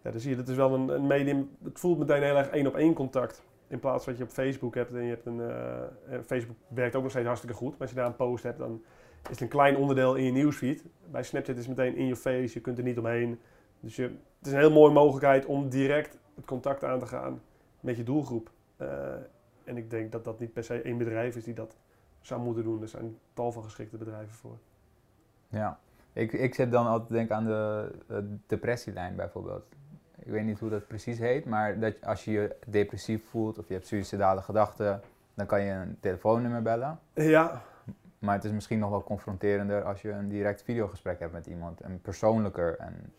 [0.03, 2.49] Ja, dan zie je, dat is wel een, een medium, het voelt meteen heel erg
[2.49, 3.43] één op één contact.
[3.69, 5.41] In plaats van dat je op Facebook hebt en je hebt een.
[5.41, 7.71] eh, eh, Facebook werkt ook nog steeds hartstikke goed.
[7.71, 8.83] Maar als je daar een post hebt, dan
[9.23, 10.85] is het een klein onderdeel in je nieuwsfeed.
[11.11, 13.39] Bij Snapchat is het meteen in your face, je kunt er niet omheen.
[13.81, 14.03] Dus je,
[14.39, 17.43] het is een heel mooie mogelijkheid om direct het contact aan te gaan
[17.81, 18.51] met je doelgroep.
[18.77, 18.89] Eh,
[19.67, 21.77] en ik denk dat dat niet per se één bedrijf is die dat
[22.21, 22.83] zou moeten doen.
[22.83, 24.59] Er zijn tal van geschikte bedrijven voor.
[25.49, 25.79] Ja,
[26.13, 29.65] ik, ik zit dan altijd te denken aan de eh, depressielijn bijvoorbeeld.
[30.19, 33.69] Ik weet niet hoe dat precies heet, maar dat als je je depressief voelt of
[33.69, 35.01] je hebt suïcidale gedachten,
[35.35, 36.99] dan kan je een telefoonnummer bellen.
[37.15, 37.63] Ja,
[38.19, 41.81] Maar het is misschien nog wel confronterender als je een direct videogesprek hebt met iemand
[41.81, 42.77] en persoonlijker.
[42.79, 43.13] En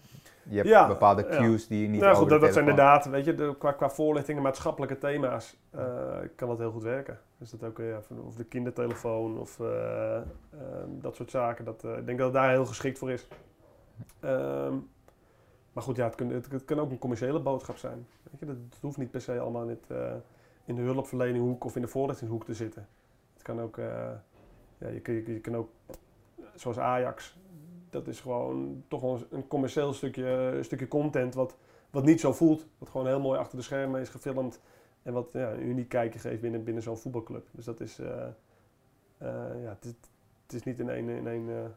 [0.50, 1.38] je hebt Ja, bepaalde ja.
[1.38, 3.72] cues die je niet nou over goed, dat, dat zijn inderdaad, weet je, de, qua,
[3.72, 7.20] qua voorlichting en maatschappelijke thema's eh, kan dat heel goed werken.
[7.38, 10.24] Dus dat ook, ja, van- of de kindertelefoon of eh, ehm,
[10.88, 11.66] dat soort zaken.
[11.66, 13.28] Dat, eh, ik denk dat het daar heel geschikt voor is.
[14.20, 14.74] Ehm,
[15.74, 18.08] maar goed, ja, het, kan, het, het kan ook een commerciële boodschap zijn.
[18.32, 20.14] Weet je, dat, het hoeft niet per se allemaal in, het, eh,
[20.66, 22.88] in de hulpverleninghoek of in de voorlichtingshoek te zitten.
[23.34, 23.86] Het kan ook, eh,
[24.78, 25.70] ja, je, je kan ook,
[26.56, 27.38] zoals Ajax,
[27.89, 31.58] dat is gewoon toch wel een commercieel stukje, stukje content wat,
[31.89, 32.65] wat niet zo voelt.
[32.78, 34.60] Wat gewoon heel mooi achter de schermen is gefilmd.
[35.04, 37.47] En wat ja, een uniek kijkje geeft binnen, binnen zo'n voetbalclub.
[37.52, 38.28] Dus dat is, eh,
[39.17, 39.93] eh, ja, het, is-
[40.43, 41.69] het is niet in één, in, één, eh,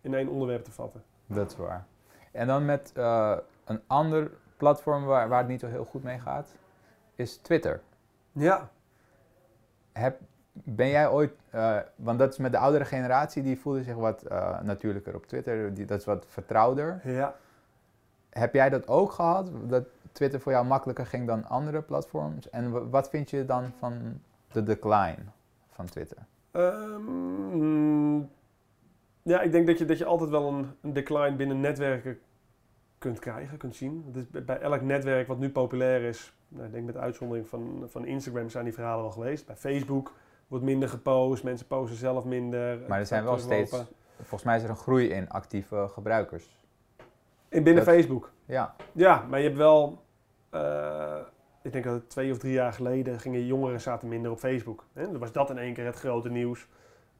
[0.00, 1.02] in één onderwerp te vatten.
[1.26, 1.86] Dat is waar.
[2.32, 2.92] En dan met
[3.64, 6.54] een ander platform waar, waar het niet zo heel goed mee gaat,
[7.14, 7.82] is Twitter.
[8.32, 8.70] Ja.
[9.92, 10.20] Heb,
[10.62, 14.22] ben jij ooit, eh, want dat is met de oudere generatie, die voelde zich wat
[14.22, 17.00] eh, natuurlijker op Twitter, die, dat is wat vertrouwder.
[17.04, 17.34] Ja.
[18.30, 22.50] Heb jij dat ook gehad, dat Twitter voor jou makkelijker ging dan andere platforms?
[22.50, 24.20] En wa- wat vind je dan van
[24.52, 25.18] de decline
[25.70, 26.18] van Twitter?
[26.50, 28.16] Ehm,
[29.22, 32.18] ja, ik denk dat je, dat je altijd wel een, een decline binnen netwerken
[32.98, 34.04] kunt krijgen, kunt zien.
[34.06, 37.48] Het is bij- bij elk netwerk wat nu populair is, nou, ik denk met uitzondering
[37.48, 39.46] van, van Instagram zijn die verhalen wel geweest.
[39.46, 40.12] Bij Facebook
[40.48, 42.78] wordt minder gepost, mensen posten zelf minder.
[42.88, 43.66] Maar er zijn wel teruglopen.
[43.66, 46.62] steeds, volgens mij is er een groei in actieve gebruikers.
[47.48, 48.32] In binnen dat- Facebook.
[48.44, 50.02] Ja, Ja, maar je hebt wel.
[50.50, 51.16] eh,
[51.62, 54.84] ik denk dat het twee of drie jaar geleden gingen jongeren zaten minder op Facebook.
[54.92, 55.02] Hè?
[55.02, 56.66] Dan was dat in één keer het grote nieuws.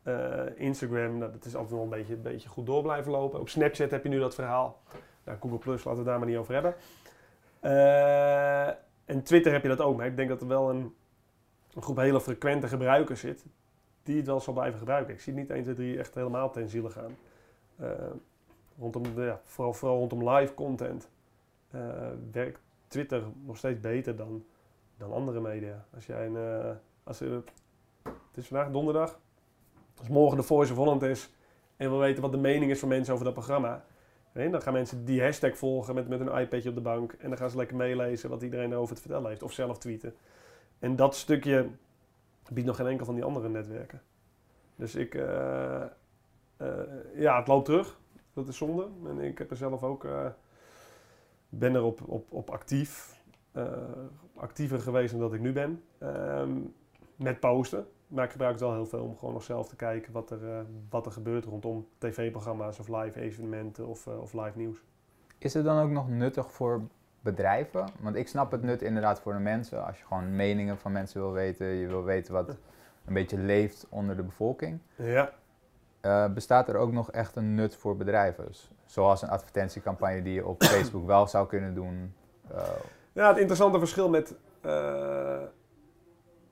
[0.02, 3.40] Eh, Instagram, nou, dat is altijd wel een beetje, een beetje goed door blijven lopen.
[3.40, 4.80] Op Snapchat heb je nu dat verhaal.
[5.24, 6.74] Nou, Google Plus, laten we het daar maar niet over hebben.
[7.60, 8.66] Eh,
[9.04, 9.96] en Twitter heb je dat ook.
[9.96, 10.94] Maar ik denk dat er wel een,
[11.74, 13.44] een groep hele frequente gebruikers zit.
[14.02, 15.14] Die het wel zal blijven gebruiken.
[15.14, 17.16] Ik zie niet 1, 2, 3 echt helemaal ten ziele gaan.
[17.76, 17.90] Eh,
[18.78, 21.08] rondom, ja, vooral, vooral rondom live content
[21.70, 21.80] eh,
[22.32, 24.44] werkt Twitter nog steeds beter dan,
[24.96, 25.84] dan andere media.
[25.94, 26.70] Als jij een, eh,
[27.04, 27.52] als het
[28.34, 29.20] is vandaag donderdag,
[29.98, 31.30] als morgen de Voice of Holland is
[31.76, 33.84] en we weten wat de mening is van mensen over dat programma,
[34.32, 37.38] dan gaan mensen die hashtag volgen met, met een iPadje op de bank en dan
[37.38, 40.14] gaan ze lekker meelezen wat iedereen erover te vertellen heeft of zelf tweeten.
[40.78, 41.68] En dat stukje
[42.52, 44.02] biedt nog geen enkel van die andere netwerken.
[44.76, 45.88] Dus ik, eh, eh,
[47.14, 47.98] ja, het loopt terug.
[48.32, 48.88] Dat is zonde.
[49.06, 50.26] En ik heb er zelf ook, eh,
[51.48, 53.22] ben er op, op, op actief,
[54.36, 55.82] actiever geweest dan dat ik nu ben.
[55.98, 56.52] Ehm,
[57.16, 57.86] met posten.
[58.06, 60.66] Maar ik gebruik het wel heel veel om gewoon nog zelf te kijken wat er,
[60.90, 64.82] wat er gebeurt rondom tv-programma's of live evenementen of, of live nieuws.
[65.38, 66.82] Is het dan ook nog nuttig voor
[67.24, 67.88] bedrijven?
[68.00, 69.86] Want ik snap het nut inderdaad voor de mensen.
[69.86, 72.48] Als je gewoon meningen van mensen wil weten, je wil weten wat
[73.04, 74.78] een beetje leeft onder de bevolking.
[74.96, 75.32] Ja.
[76.00, 78.46] Eh, bestaat er ook nog echt een nut voor bedrijven?
[78.46, 82.14] Dus Zoals een advertentiecampagne die je op Facebook wel zou kunnen doen.
[82.48, 82.62] Eh,
[83.12, 85.42] Ja, het interessante verschil met eh,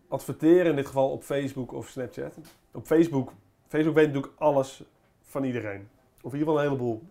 [0.08, 2.38] adverteren, in dit geval op Facebook of Snapchat.
[2.72, 3.32] Op Facebook,
[3.68, 4.84] Facebook weet natuurlijk alles
[5.20, 5.88] van iedereen.
[6.22, 7.02] Of in ieder geval een heleboel.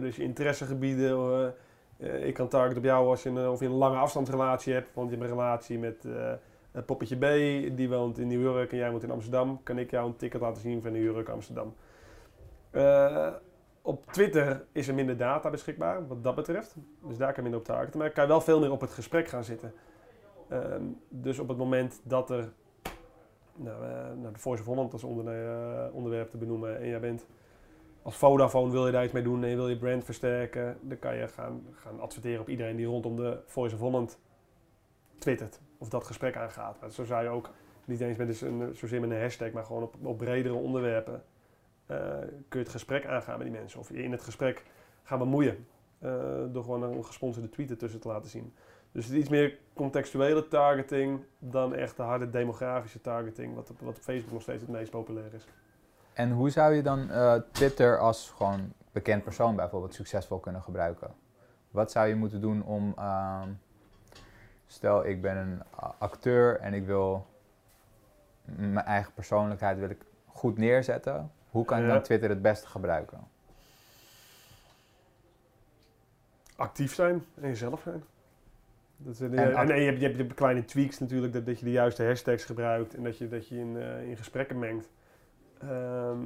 [0.00, 1.54] Dus je interessegebieden.
[2.00, 4.72] Eh, eh, ik kan target op jou als je een, of je een lange afstandsrelatie
[4.72, 4.94] hebt.
[4.94, 6.32] Want je hebt een relatie met eh,
[6.72, 7.26] een poppetje B.
[7.76, 9.62] Die woont in New York en jij woont in Amsterdam.
[9.62, 11.74] Kan ik jou een ticket laten zien van New York, Amsterdam.
[12.70, 13.28] Eh,
[13.82, 16.76] op Twitter is er minder data beschikbaar, wat dat betreft.
[17.08, 17.98] Dus daar kan je minder op targeten.
[17.98, 19.72] Maar kan je wel veel meer op het gesprek gaan zitten.
[20.48, 22.52] Ehm, dus op het moment dat er...
[23.54, 26.80] Nou, eh, nou de Voice of Holland als onder, eh, onderwerp te benoemen.
[26.80, 27.26] En jij bent
[28.02, 30.78] als Vodafone wil je daar iets mee doen en je wil je brand versterken.
[30.80, 34.18] Dan kan je gaan, gaan adverteren op iedereen die rondom de Voice of Holland
[35.18, 35.60] twittert.
[35.78, 36.76] Of dat gesprek aangaat.
[36.90, 37.50] Zo zou je ook
[37.84, 41.22] niet eens met een, zozeer met een hashtag, maar gewoon op, op bredere onderwerpen
[41.86, 41.96] eh,
[42.48, 43.80] kun je het gesprek aangaan met die mensen.
[43.80, 44.64] Of je in het gesprek
[45.02, 45.66] gaan bemoeien.
[45.98, 46.10] eh,
[46.52, 48.52] door gewoon een gesponsorde tweet ertussen te laten zien.
[48.92, 53.96] Dus het is iets meer contextuele targeting dan echt de harde demografische targeting, wat wat
[53.96, 55.46] op Facebook nog steeds het meest populair is.
[56.20, 61.14] En hoe zou je dan eh, Twitter als gewoon bekend persoon bijvoorbeeld succesvol kunnen gebruiken?
[61.70, 63.48] Wat zou je moeten doen om, ehm,
[64.66, 65.62] stel ik ben een
[65.98, 67.26] acteur en ik wil
[68.44, 71.30] mijn eigen persoonlijkheid wil ik goed neerzetten.
[71.50, 73.18] Hoe kan ik dan Twitter het beste gebruiken?
[76.56, 78.02] Actief zijn en jezelf zijn.
[78.96, 81.46] Dat is, en, En en, je, hebt, je, hebt, je hebt kleine tweaks natuurlijk, dat,
[81.46, 84.58] dat je de juiste hashtags gebruikt en dat je, dat je in, eh, in gesprekken
[84.58, 84.88] mengt.
[85.60, 86.18] Ehm,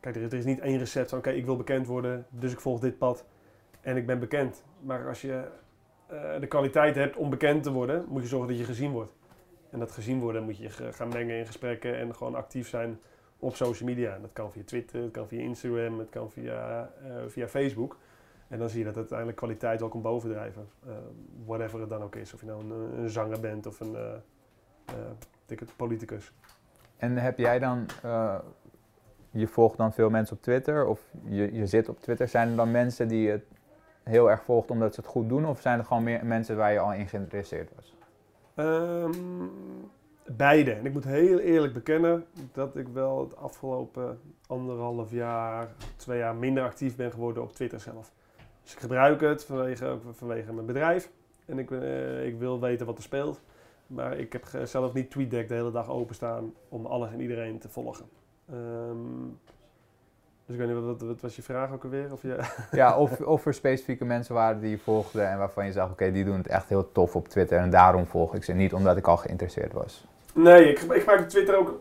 [0.00, 2.60] kijk, er is, is niet één recept van, oké, ik wil bekend worden, dus ik
[2.60, 3.24] volg dit pad
[3.80, 4.64] en ik ben bekend.
[4.80, 5.48] Maar als je
[6.06, 9.14] eh, de kwaliteit hebt om bekend te worden, moet je zorgen dat je gezien wordt.
[9.70, 13.00] En dat gezien worden moet je gaan mengen in gesprekken en gewoon actief zijn
[13.38, 14.18] op social media.
[14.18, 17.96] Dat kan via Twitter, het kan via Instagram, het kan via, eh, via Facebook.
[18.48, 20.68] En dan zie je dat uiteindelijk kwaliteit wel komt bovendrijven.
[20.86, 20.92] Eh,
[21.44, 22.34] whatever het dan ook is.
[22.34, 23.96] Of je nou een, een zanger bent of een
[25.46, 26.32] het, politicus.
[27.02, 28.38] En heb jij dan, eh,
[29.30, 32.28] je volgt dan veel mensen op Twitter of je, je zit op Twitter.
[32.28, 33.44] Zijn er dan mensen die het
[34.02, 35.46] heel erg volgt omdat ze het goed doen?
[35.46, 37.94] Of zijn er gewoon meer mensen waar je al in geïnteresseerd was?
[38.54, 39.12] Ehm,
[40.36, 40.72] beide.
[40.72, 46.34] En ik moet heel eerlijk bekennen dat ik wel het afgelopen anderhalf jaar, twee jaar
[46.34, 48.12] minder actief ben geworden op Twitter zelf.
[48.62, 51.10] Dus ik gebruik het vanwege, vanwege mijn bedrijf.
[51.46, 53.40] En ik, eh, ik wil weten wat er speelt.
[53.94, 57.68] Maar ik heb zelf niet TweetDeck de hele dag openstaan om alles en iedereen te
[57.68, 58.04] volgen.
[58.50, 59.28] Ehm,
[60.46, 62.12] dus ik weet niet, wat, wat, was je vraag ook alweer?
[62.12, 62.38] Of je,
[62.72, 66.12] Ja, of, of er specifieke mensen waren die je volgde en waarvan je zag, oké,
[66.12, 68.52] die doen het echt heel tof op Twitter en daarom volg ik ze.
[68.52, 70.04] Niet omdat ik al geïnteresseerd was.
[70.34, 71.80] Nee, ik, ik gebruik Twitter ook.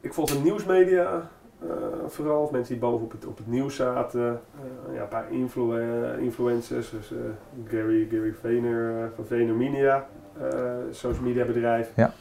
[0.00, 1.30] Ik volg de nieuwsmedia.
[1.68, 1.76] Eh,
[2.08, 4.40] vooral of mensen die boven op het, op het nieuws zaten.
[4.90, 6.90] Eh, ja, een paar influ eh, influencers.
[6.90, 7.12] Dus
[7.68, 10.06] Gary, Gary Vayner van Vayner Media.
[10.90, 11.90] social media bedrijf.
[11.96, 12.12] Ja.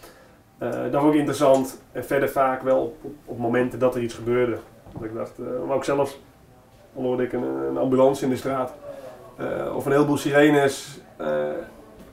[0.92, 1.82] Dat vond ik interessant.
[1.92, 4.58] En verder vaak wel op, op, op momenten dat er iets gebeurde.
[4.94, 6.22] Dat ik dacht, maar ook zelfs
[6.94, 8.74] hoorde ik een, een ambulance in de straat.
[9.76, 11.02] Of een heleboel sirenes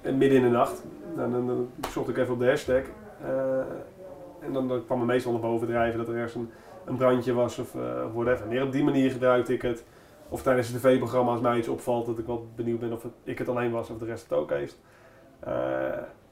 [0.03, 0.83] eh, midden in de nacht.
[1.17, 2.83] Dan, dan zocht ik even op de hashtag.
[4.41, 6.51] En dan, dan kwam er meestal naar boven drijven dat er ergens een,
[6.85, 7.83] een brandje was of uh,
[8.15, 8.47] whatever.
[8.47, 9.85] Meer op die manier gebruikte ik het.
[10.29, 13.13] Of tijdens het tv-programma als mij iets opvalt dat ik wel benieuwd ben of het,
[13.25, 14.79] ik het alleen was of de rest het ook heeft.
[15.41, 15.53] Eh,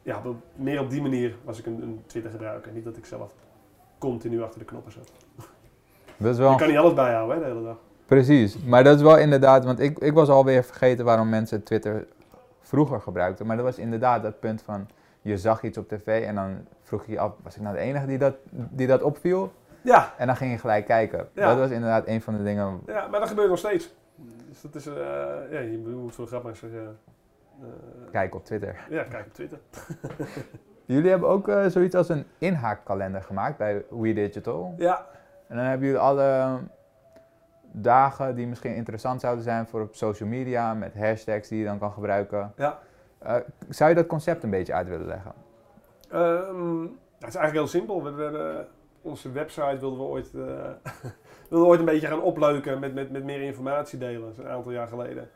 [0.02, 0.22] ja,
[0.54, 2.72] meer op die manier was ik een, een Twitter gebruiker.
[2.72, 3.32] Niet dat ik zelf
[3.98, 5.10] continu achter de knoppen zat.
[6.16, 7.76] Dat is Je wel kan niet alles bijhouden hè, de hele dag.
[8.06, 12.06] Precies, maar dat is wel inderdaad, want ik, ik was alweer vergeten waarom mensen Twitter
[12.60, 13.46] vroeger gebruikten.
[13.46, 14.88] Maar dat was inderdaad dat punt van,
[15.22, 17.80] je zag iets op tv en dan vroeg je je af, was ik nou de
[17.80, 19.52] enige die dat, die dat opviel?
[19.82, 21.28] Ja, En dan ging je gelijk kijken.
[21.32, 21.48] Ja.
[21.48, 22.80] Dat was inderdaad een van de dingen.
[22.86, 23.94] ja, maar dat gebeurt nog steeds.
[24.48, 24.94] Dus dat is, eh,
[25.50, 28.76] ja, je moet voor de grap maar eens, eh, eh, Kijken op Twitter.
[28.90, 29.58] ja, kijk op Twitter.
[30.84, 34.74] Jullie hebben ook zoiets als een inhaakkalender gemaakt bij We Digital.
[34.76, 35.06] Ja,
[35.46, 36.58] En dan hebben jullie alle
[37.72, 41.78] dagen die misschien interessant zouden zijn voor op social media, met hashtags die je dan
[41.78, 42.52] kan gebruiken.
[42.56, 42.78] ja.
[43.68, 45.32] Zou je dat concept een beetje uit willen leggen?
[46.10, 46.80] Ehm,
[47.18, 48.02] het is eigenlijk heel simpel.
[48.02, 48.64] We, we-
[49.02, 50.70] onze website wilden we ooit, eh,
[51.50, 54.34] wilden ooit een beetje gaan opleuken met, met, met meer informatie delen.
[54.38, 55.30] Een aantal jaar geleden.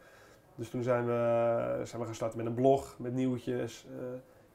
[0.55, 3.87] Dus toen zijn we, zijn we gaan starten met een blog, met nieuwtjes.
[3.98, 4.05] eh,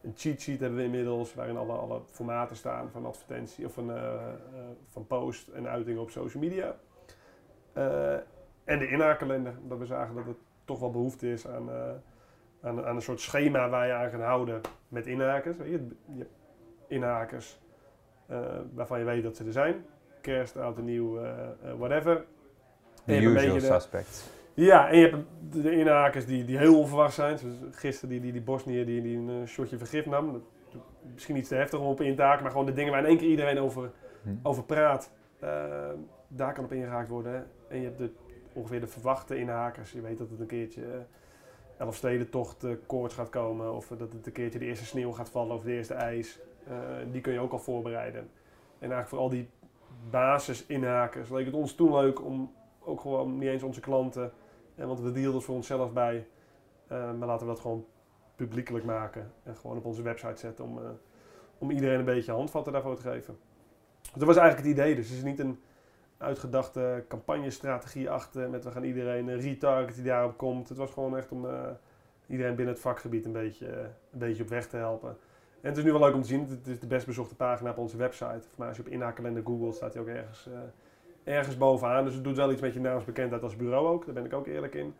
[0.01, 3.91] een cheat sheet hebben we inmiddels, waarin alle, alle formaten staan van advertentie of van,
[3.91, 4.31] eh, eh,
[4.87, 6.75] van post en uitingen op social media.
[7.73, 8.13] Eh,
[8.63, 11.91] en de inhaakkalender, dat we zagen dat er toch wel behoefte is aan, eh,
[12.61, 15.57] aan, aan een soort schema waar je aan kan houden met inhakers.
[15.57, 16.27] Je, je
[16.87, 17.66] inhakers eh,
[18.73, 19.85] waarvan je weet dat ze er zijn.
[20.21, 22.25] Kerst, oud en nieuw, eh, eh, whatever.
[23.05, 24.29] En hebt een usual de- suspects.
[24.53, 25.23] ja, en je hebt
[25.63, 27.37] de, inhakers die, die heel onverwacht zijn.
[27.37, 28.41] Zoals gisteren die, die, die
[28.85, 30.31] die, die een eh, shotje vergif nam.
[30.33, 30.41] Dat,
[31.13, 33.07] misschien iets te heftig om op in te haken, maar gewoon de dingen waar in
[33.07, 33.91] één keer iedereen over,
[34.23, 34.29] Hm.
[34.43, 35.11] over praat.
[35.39, 35.89] eh,
[36.27, 37.31] daar kan op ingehaakt worden.
[37.33, 37.39] hè.
[37.67, 38.09] En je hebt de,
[38.53, 39.91] ongeveer de verwachte inhakers.
[39.91, 40.87] Je weet dat het een keertje uh,
[41.77, 43.73] Elfstedentocht uh, koorts gaat komen.
[43.73, 46.39] Of dat het een keertje de eerste sneeuw gaat vallen of de eerste ijs.
[46.69, 46.73] Uh,
[47.11, 48.21] die kun je ook al voorbereiden.
[48.21, 49.49] En eigenlijk voor al die
[50.09, 54.31] basis-inhakers leek het ons toen leuk om ook gewoon niet eens onze klanten...
[54.77, 56.27] En want we dealen er voor onszelf bij.
[56.91, 57.85] Uh, maar laten we dat gewoon
[58.35, 59.31] publiekelijk maken.
[59.43, 60.79] En gewoon op onze website zetten om,
[61.57, 63.37] om iedereen een beetje handvatten daarvoor te geven.
[64.01, 64.95] Dus dat was eigenlijk het idee.
[64.95, 65.59] Dus het is niet een
[66.17, 70.69] uitgedachte campagnestrategie achter met we gaan iedereen retargeten die daarop komt.
[70.69, 71.47] Het was gewoon echt om
[72.27, 73.67] iedereen binnen het vakgebied een beetje,
[74.11, 75.17] een beetje op weg te helpen.
[75.67, 76.47] En het is nu wel leuk om te zien.
[76.49, 78.41] Het is de best bezochte pagina op onze website.
[78.55, 82.03] Maar als je op inhaakkalender Google staat hij ook ergens, uh, ergens bovenaan.
[82.05, 84.05] Dus het doet wel iets met je naamsbekendheid als bureau ook.
[84.05, 84.95] Daar ben ik ook eerlijk in.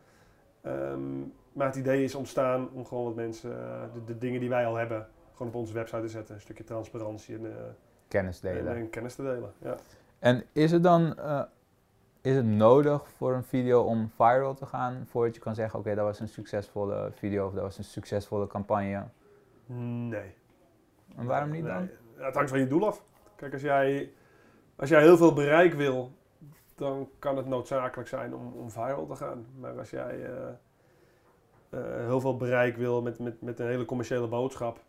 [0.66, 4.50] Um, maar het idee is ontstaan om gewoon wat mensen, uh, de, de, dingen die
[4.50, 6.36] wij al hebben, gewoon op onze website te zetten.
[6.36, 7.52] Een stukje transparantie en, uh,
[8.08, 8.68] kennis delen.
[8.68, 9.52] En, en, kennis te delen.
[9.58, 9.76] Ja.
[10.20, 11.16] En is het dan
[12.22, 15.90] is het nodig voor een video om viral te gaan voordat je kan zeggen: oké,
[15.90, 19.04] okay, dat was een succesvolle video of dat was een succesvolle campagne?
[19.66, 20.36] Nee.
[21.18, 21.90] En waarom niet dan?
[22.16, 23.04] Het hangt van je doel af.
[23.36, 24.12] Kijk, als jij,
[24.76, 26.12] als jij heel veel bereik wil,
[26.76, 29.46] dan kan het noodzakelijk zijn om, om viral te gaan.
[29.60, 30.48] Maar als jij uh,
[31.70, 34.80] eh, heel veel bereik wil met, met, met een hele commerciële boodschap,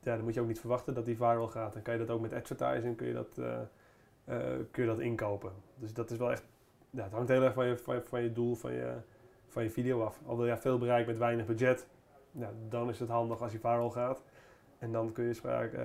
[0.00, 1.72] ja, dan moet je ook niet verwachten dat die viral gaat.
[1.72, 3.60] Dan kan je dat ook met advertising kun je dat, eh,
[4.24, 5.52] eh, kun je dat inkopen.
[5.74, 6.44] Dus dat is wel echt,
[6.90, 8.94] ja, het hangt heel erg van je, van van je doel, van je,
[9.46, 10.20] van je video af.
[10.26, 11.86] Al wil je veel bereik met weinig budget,
[12.68, 14.22] dan is het handig als je viral gaat.
[14.78, 15.80] En dan kun je, spraak, eh,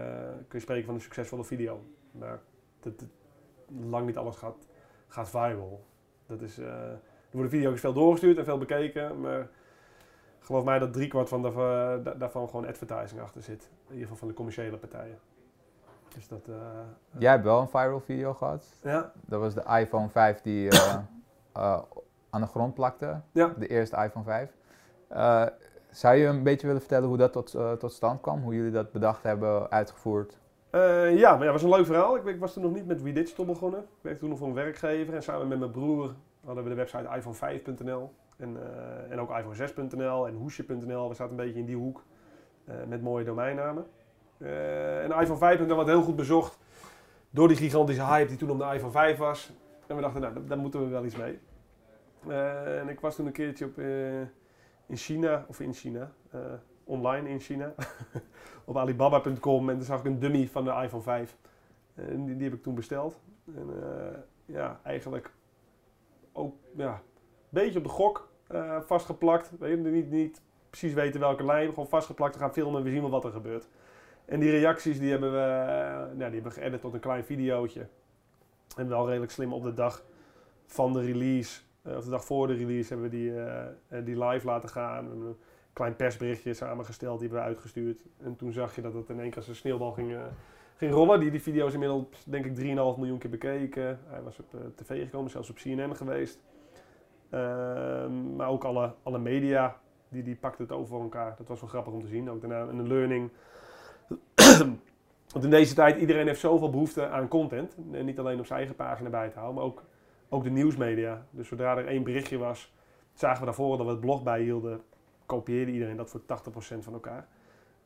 [0.47, 1.81] kun je spreken van een succesvolle video.
[2.11, 2.39] Maar
[2.79, 3.07] dat, dat-
[3.89, 4.67] lang niet alles gaat,
[5.07, 5.85] gaat viral.
[6.25, 6.99] Dat is, eh, er
[7.31, 9.47] worden video's veel doorgestuurd en veel bekeken, maar
[10.39, 13.69] geloof mij dat driekwart van daarvan, da- daarvan gewoon advertising achter zit.
[13.87, 15.17] In ieder geval van de commerciële partijen.
[16.15, 16.47] Dus dat...
[16.47, 16.55] eh,
[17.17, 18.73] Jij hebt wel een viral video gehad.
[18.83, 20.93] ja, Dat was de iPhone 5 die eh,
[21.53, 21.81] eh,
[22.29, 23.21] aan de grond plakte.
[23.31, 23.53] Ja.
[23.57, 24.51] De eerste iPhone 5.
[25.93, 28.41] Zou je een beetje willen vertellen hoe dat tot, eh, tot stand kwam?
[28.41, 30.37] Hoe jullie dat bedacht hebben, uitgevoerd?
[30.69, 32.15] Eh, ja, maar ja, het was een leuk verhaal.
[32.15, 33.79] Ik, ik was toen nog niet met WeDigital begonnen.
[33.79, 35.13] Ik werkte toen nog voor een werkgever.
[35.13, 36.13] En samen met mijn broer
[36.45, 38.11] hadden we de website iPhone5.nl.
[38.37, 41.09] En, eh, en ook iPhone6.nl en hoesje.nl.
[41.09, 42.03] We zaten een beetje in die hoek.
[42.87, 43.85] met mooie domeinnamen.
[45.03, 46.57] En iPhone 5.nl werd heel goed bezocht.
[47.29, 49.51] Door die gigantische hype die toen om de iPhone 5 was.
[49.87, 51.39] En we dachten, nou, daar, daar moeten we wel iets mee.
[52.79, 53.77] En ik was toen een keertje op,
[54.87, 56.39] in China, of in China, eh,
[56.83, 57.73] online in China.
[58.65, 61.37] op alibaba.com en toen zag ik een dummy van de iPhone 5.
[61.95, 63.19] En die, heb ik toen besteld.
[63.55, 65.31] En eh, ja, eigenlijk
[66.31, 67.01] ook ja, een
[67.49, 69.51] beetje op de gok eh, vastgeplakt.
[69.59, 72.33] Weet je, niet, niet precies weten welke lijn, gewoon vastgeplakt.
[72.33, 73.67] We gaan filmen en we zien wel wat er gebeurt.
[74.25, 75.37] En die reacties die hebben we,
[76.05, 77.87] nou, die hebben we geëdit tot een klein videootje.
[78.77, 80.03] En wel redelijk slim op de dag
[80.65, 84.25] van de release, of de dag voor de release, hebben we die, eh, eh, die
[84.25, 85.03] live laten gaan.
[85.03, 85.37] We hebben een
[85.73, 88.01] klein persberichtje samengesteld, die hebben we uitgestuurd.
[88.17, 90.21] En toen zag je dat het in één keer als een sneeuwbal ging, eh,
[90.91, 91.19] rollen.
[91.19, 93.99] Die, die video is inmiddels denk ik 3,5 miljoen keer bekeken.
[94.05, 96.39] Hij was op eh, tv gekomen, zelfs op CNN geweest.
[97.29, 99.77] Ehm, maar ook alle, alle media,
[100.09, 101.35] die, die pakten het over elkaar.
[101.37, 102.29] Dat was wel grappig om te zien.
[102.29, 103.29] Ook daarna een learning.
[105.33, 107.75] Want in deze tijd, iedereen heeft zoveel behoefte aan content.
[107.91, 109.83] En niet alleen op zijn eigen pagina bij te houden, maar ook,
[110.33, 111.25] ook de nieuwsmedia.
[111.29, 112.73] Dus zodra er één berichtje was,
[113.13, 114.81] zagen we daarvoor dat we het blog bijhielden,
[115.25, 117.27] kopieerde iedereen dat voor 80% van elkaar.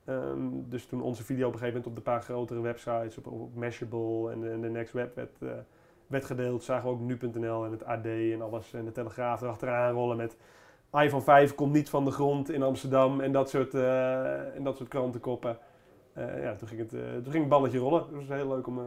[0.05, 3.55] Ehm, dus toen onze video op een gegeven moment op de paar grotere websites, op,
[3.55, 5.49] Mashable en de, Next Web werd, eh,
[6.07, 9.93] werd gedeeld, zagen we ook nu.nl en het AD en alles en de Telegraaf erachteraan
[9.93, 10.37] rollen met
[10.93, 14.77] iPhone 5 komt niet van de grond in Amsterdam en dat soort, eh, en dat
[14.77, 15.57] soort krantenkoppen.
[16.13, 16.89] Eh, ja, toen ging, het,
[17.23, 18.01] toen ging het balletje rollen.
[18.01, 18.79] Het was heel leuk om,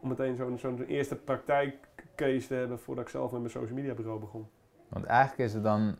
[0.00, 3.94] om meteen zo'n zo'n eerste praktijkcase te hebben voordat ik zelf met mijn social media
[3.94, 4.48] bureau begon.
[4.88, 5.96] Want eigenlijk is het dan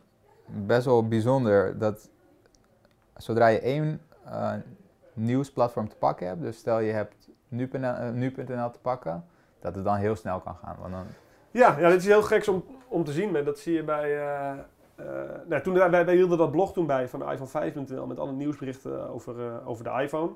[0.47, 2.11] best wel bijzonder dat
[3.17, 4.53] zodra je één eh,
[5.13, 7.85] nieuwsplatform te pakken hebt, dus stel je hebt nu.nl
[8.49, 9.25] eh, te pakken,
[9.61, 10.77] dat het dan heel snel kan gaan.
[10.81, 11.07] Want dan,
[11.51, 13.31] Ja, ja dit is heel geks om, om te zien.
[13.31, 14.19] Maar dat zie je bij...
[14.19, 14.55] eh,
[15.47, 19.67] nou, toen, wij, wij hielden dat blog toen bij van iPhone5.nl met alle nieuwsberichten over,
[19.67, 20.35] over de iPhone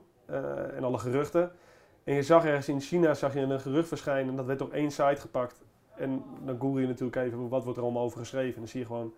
[0.77, 1.53] en alle geruchten.
[2.05, 4.73] En je zag ergens in China zag je een gerucht verschijnen en dat werd door
[4.73, 5.63] één site gepakt.
[5.97, 8.55] En dan google je natuurlijk even wat wordt er allemaal over geschreven.
[8.55, 9.13] En dan zie je gewoon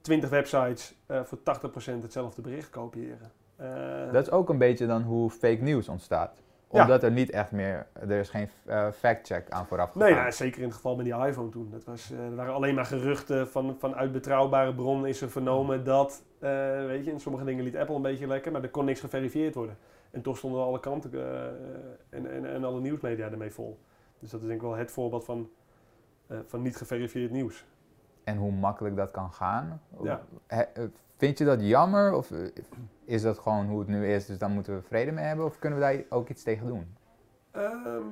[0.00, 1.42] 20 websites eh, voor 80%
[2.02, 3.32] hetzelfde bericht kopiëren.
[3.56, 6.42] Eh, dat is ook een beetje dan hoe fake news ontstaat.
[6.70, 6.82] Ja.
[6.82, 10.22] Omdat er niet echt meer, er is geen eh, fact-check aan vooraf Nee, gegaan.
[10.22, 11.68] nou, zeker in het geval met die iPhone toen.
[11.70, 16.22] Dat was, er waren alleen maar geruchten van, vanuit betrouwbare bron is er vernomen dat,
[16.38, 16.50] eh,
[16.86, 19.54] weet je, in sommige dingen liet Apple een beetje lekker, maar er kon niks geverifieerd
[19.54, 19.76] worden.
[20.12, 21.46] En toch stonden alle kanten eh,
[22.08, 23.78] en, en, en alle nieuwsmedia ermee vol.
[24.18, 25.50] Dus dat is denk ik wel het voorbeeld van,
[26.26, 27.64] eh, van niet geverifieerd nieuws.
[28.24, 29.82] En hoe makkelijk dat kan gaan.
[30.02, 30.22] Ja.
[30.46, 30.60] Eh,
[31.16, 32.32] vind je dat jammer of
[33.04, 35.44] is dat gewoon hoe het nu is, dus dan moeten we vrede mee hebben?
[35.44, 36.96] Of kunnen we daar ook iets tegen doen?
[37.50, 38.02] Ehm,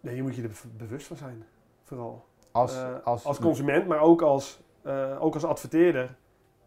[0.00, 1.44] nee, je moet je er be- bewust van zijn,
[1.84, 2.24] vooral.
[2.52, 4.62] Als, als, als consument, maar ook als,
[5.18, 6.16] ook als adverteerder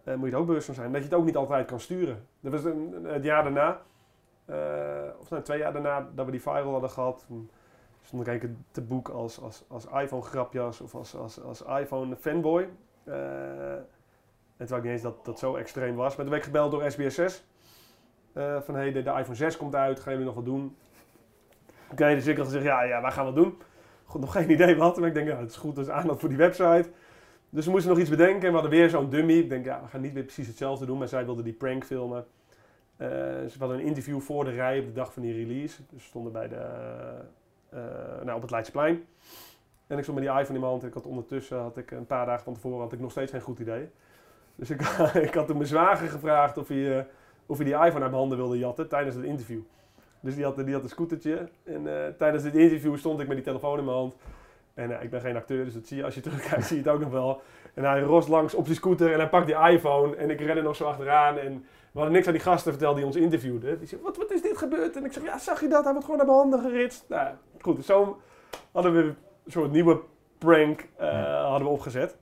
[0.06, 0.91] moet je er ook bewust van zijn.
[0.91, 2.26] Dat je het ook niet altijd kan sturen.
[2.39, 3.82] Dat was een, het jaar daarna,
[5.19, 7.25] of nou, twee jaar daarna dat we die viral hadden gehad.
[8.01, 12.69] Stond ik eigenlijk te boek als, als, als iPhone-grapjas of als, als, als iPhone-fanboy.
[13.04, 13.73] Eh,
[14.58, 16.15] en terwijl ik niet eens dat dat zo extreem was.
[16.15, 17.43] Maar toen werd ik gebeld door SBSS.
[18.34, 20.75] eh, van hey, de, iPhone 6 komt uit, gaan jullie nog wat doen?
[21.91, 23.58] Oké, dus ik had gezegd, ja, ja, wij gaan wat doen.
[24.06, 24.98] Goed, nog geen idee wat.
[24.98, 26.89] Maar ik denk, ja, het is goed, dat is aandacht voor die website.
[27.50, 28.42] Dus we moesten nog iets bedenken.
[28.42, 29.33] En we hadden weer zo'n dummy.
[29.33, 30.98] Ik denk, ja, we gaan niet weer precies hetzelfde doen.
[30.98, 32.25] Maar zij wilde die prank filmen.
[33.02, 33.08] Eh,
[33.49, 35.81] ze hadden een interview voor de rij op de dag van die release.
[35.89, 36.65] Dus we stonden bij de,
[37.69, 37.79] eh,
[38.23, 39.06] nou, op het Leidseplein.
[39.87, 40.83] En ik stond met die iPhone in mijn hand.
[40.83, 43.41] Ik had ondertussen, had ik een paar dagen van tevoren, had ik nog steeds geen
[43.41, 43.89] goed idee.
[44.56, 44.81] Dus ik,
[45.27, 47.04] ik had toen mijn zwager gevraagd of hij, eh,
[47.45, 49.62] of hij die iPhone uit mijn handen wilde jatten tijdens het interview.
[50.19, 51.49] Dus die had, die had een scootertje.
[51.63, 54.15] En eh, tijdens dit interview stond ik met die telefoon in mijn hand.
[54.73, 56.83] En eh, ik ben geen acteur, dus dat zie je als je terugkijkt, zie je
[56.83, 57.41] het ook nog wel.
[57.73, 60.15] En hij rost langs op zijn scooter en hij pakt die iPhone.
[60.15, 61.37] En ik ren er nog zo achteraan.
[61.37, 63.77] En we hadden niks aan die gasten verteld die ons interviewden.
[63.79, 64.96] Die zei, wat, wat is dit gebeurd?
[64.96, 65.83] En ik zeg, ja, zag je dat?
[65.83, 67.06] Hij wordt gewoon naar mijn handen geritst.
[67.10, 67.75] Nou, goed.
[67.75, 68.21] Dus zo
[68.71, 70.02] hadden we een soort nieuwe
[70.37, 71.44] prank eh, Ja.
[71.44, 72.17] hadden we opgezet.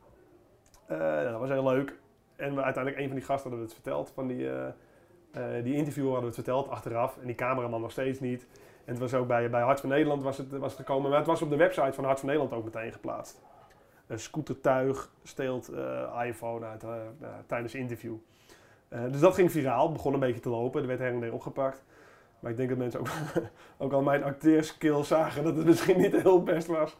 [0.86, 1.99] Eh, dat was heel leuk.
[2.36, 4.11] En we, uiteindelijk een van die gasten hadden we het verteld.
[4.13, 7.17] Van die, eh, die interviewer hadden we het verteld achteraf.
[7.17, 8.47] En die cameraman nog steeds niet.
[8.86, 11.09] En het was ook bij, bij Hart van Nederland was het, was het gekomen.
[11.09, 13.41] Maar het was op de website van Hart van Nederland ook meteen geplaatst.
[14.07, 15.72] Een scootertuig steelt
[16.24, 16.84] iPhone uit
[17.45, 18.15] tijdens interview.
[18.89, 19.91] Eh, dus dat ging viraal.
[19.91, 20.81] Begon een beetje te lopen.
[20.81, 21.83] Er werd her en der opgepakt.
[22.39, 23.07] Maar ik denk dat mensen ook,
[23.83, 26.97] ook al mijn acteerskill zagen dat het misschien niet heel best was.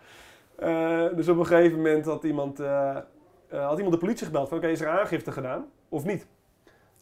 [0.56, 2.98] Eh, dus op een gegeven moment had iemand, eh,
[3.50, 6.28] had iemand de politie gebeld van oké, is er aangifte gedaan of niet?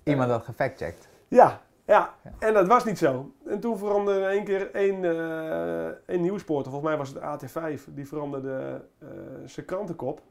[0.04, 1.10] Iemand had gefactcheckt.
[1.28, 2.14] Ja, ja.
[2.24, 2.32] Ja.
[2.40, 3.32] En dat was niet zo.
[3.46, 7.94] En toen veranderde in één keer één, eh één nieuwspoorter, volgens mij was het AT5,
[7.94, 9.08] die veranderde eh,
[9.46, 10.22] zijn krantenkop.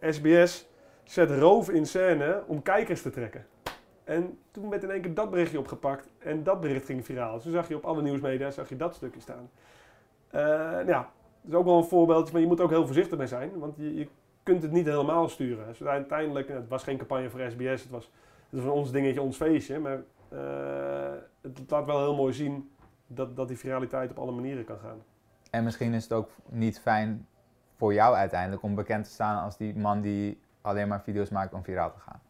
[0.00, 0.68] SBS
[1.04, 3.46] zet roof in scène om kijkers te trekken.
[4.06, 7.34] En toen werd in één keer dat berichtje opgepakt en dat bericht ging viraal.
[7.34, 9.50] Dus zag je op alle nieuwsmedia zag je dat stukje staan.
[10.30, 13.26] Nou ja, dat is ook wel een voorbeeldje, maar je moet ook heel voorzichtig mee
[13.26, 14.08] zijn, want je, je
[14.42, 15.66] kunt het niet helemaal sturen.
[15.66, 18.10] Dus uiteindelijk, het was geen campagne voor SBS, het was,
[18.50, 22.70] het was ons dingetje, ons feestje, maar eh, het laat wel heel mooi zien
[23.06, 25.02] dat, dat die viraliteit op alle manieren kan gaan.
[25.50, 27.26] En misschien is het ook niet fijn
[27.76, 31.52] voor jou uiteindelijk om bekend te staan als die man die alleen maar video's maakt
[31.52, 32.20] om viraal te gaan.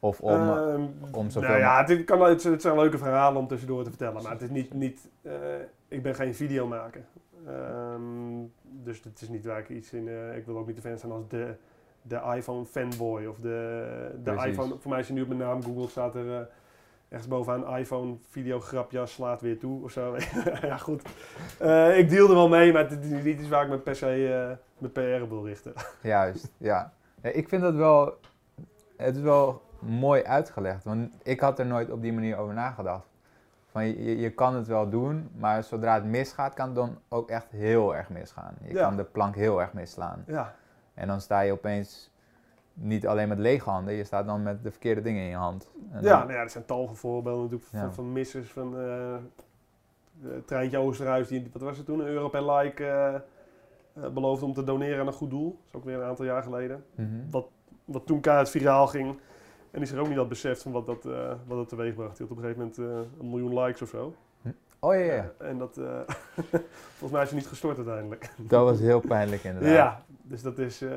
[0.00, 0.30] Of om...
[0.32, 0.82] Ehm,
[1.12, 4.22] om zoveel nou ja, het, kan, het, het zijn leuke verhalen om tussendoor te vertellen,
[4.22, 5.32] maar het is niet, niet eh,
[5.88, 7.04] ik ben geen videomaker.
[7.46, 10.82] Ehm dus het is niet waar ik iets in, eh, ik wil ook niet de
[10.82, 11.54] fan zijn als de,
[12.02, 14.50] de iPhone fanboy of de, de Precies.
[14.50, 16.40] iPhone, voor mij als je nu op mijn naam googelt staat er eh
[17.08, 20.16] ergens bovenaan iPhone videograpjas slaat weer toe of zo.
[20.62, 21.02] ja goed,
[21.58, 23.96] Eh, ik deal er wel mee, maar het is niet iets waar ik me per
[23.96, 25.72] se eh mijn PR op wil richten.
[26.02, 26.92] Juist, ja.
[27.22, 28.18] Ja, Ik vind dat wel,
[28.96, 33.08] het is wel mooi uitgelegd, want ik had er nooit op die manier over nagedacht.
[33.70, 37.30] Van je, je kan het wel doen, maar zodra het misgaat, kan het dan ook
[37.30, 38.54] echt heel erg misgaan.
[38.62, 38.82] Je Ja.
[38.82, 40.24] kan de plank heel erg misslaan.
[40.26, 40.54] ja.
[40.94, 42.10] En dan sta je opeens
[42.72, 45.70] niet alleen met lege handen, je staat dan met de verkeerde dingen in je hand.
[45.92, 47.90] En Ja, dan- nou ja, er zijn tal van voorbeelden natuurlijk van, Ja.
[47.90, 48.52] van missers.
[48.52, 49.18] Van de
[50.46, 53.20] Treintje Oosterhuis, die, wat was het toen, een euro per like eh, eh,
[54.12, 55.50] beloofde om te doneren aan een goed doel.
[55.50, 56.84] Dat is ook weer een aantal jaar geleden.
[56.94, 57.08] Mhm.
[57.84, 59.18] Wat toen keihard viraal ging.
[59.70, 62.16] En die zich ook niet had beseft van wat dat, eh wat dat teweeg bracht.
[62.16, 64.14] Die had op een gegeven moment eh, een miljoen likes of zo.
[64.78, 66.00] Oh ja, ja, En dat, eh,
[66.98, 68.30] volgens mij is hij niet gestort uiteindelijk.
[68.36, 69.72] dat was heel pijnlijk inderdaad.
[69.72, 70.82] Ja, dus dat is.
[70.82, 70.88] eh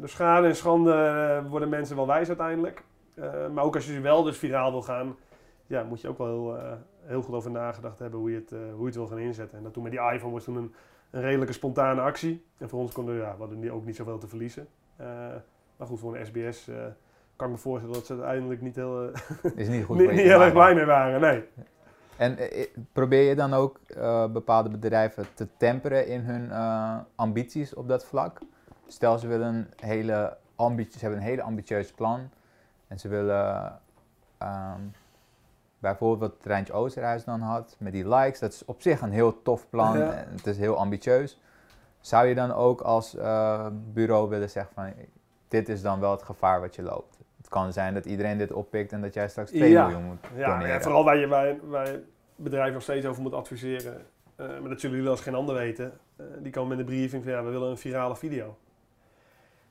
[0.00, 2.82] de schade en schande eh, worden mensen wel wijs uiteindelijk.
[3.14, 5.16] Eh, maar ook als je wel dus viraal wil gaan,
[5.66, 6.72] ja, moet je ook wel heel, eh,
[7.02, 9.58] heel goed over nagedacht hebben hoe je, het, eh, hoe je het wil gaan inzetten.
[9.58, 10.74] En dat toen met die iPhone was toen een,
[11.10, 12.44] een redelijke spontane actie.
[12.58, 14.66] En voor ons konden ja, we hadden niet- ook niet zoveel te verliezen.
[14.96, 15.06] Eh,
[15.76, 16.76] maar goed, voor een SBS eh,
[17.36, 20.42] kan ik me voorstellen dat ze uiteindelijk niet heel, eh, Is niet goed niet, heel
[20.42, 21.20] erg blij mee waren.
[21.20, 21.44] Nee.
[22.16, 27.74] En eh, probeer je dan ook eh, bepaalde bedrijven te temperen in hun eh, ambities
[27.74, 28.38] op dat vlak?
[28.86, 30.36] Stel, ze, willen een hele
[30.90, 32.30] ze hebben een hele ambitieus plan
[32.88, 33.80] en ze willen
[34.38, 34.80] ehm,
[35.78, 38.38] bijvoorbeeld wat Treintje Oosterhuis dan had met die likes.
[38.38, 40.12] Dat is op zich een heel tof plan Ja.
[40.12, 41.40] en het is heel ambitieus.
[42.00, 44.92] Zou je dan ook als eh, bureau willen zeggen van
[45.48, 47.18] dit is dan wel het gevaar wat je loopt?
[47.54, 49.86] Kan zijn dat iedereen dit oppikt en dat jij straks 2 Ja.
[49.86, 50.74] miljoen moet Ja, doneren.
[50.74, 52.02] ja, vooral waar je bij, bij
[52.36, 54.02] bedrijven nog steeds over moet adviseren.
[54.36, 55.92] Eh, maar dat zullen jullie als geen ander weten.
[56.16, 58.56] Eh, die komen met een briefing van ja, we willen een virale video.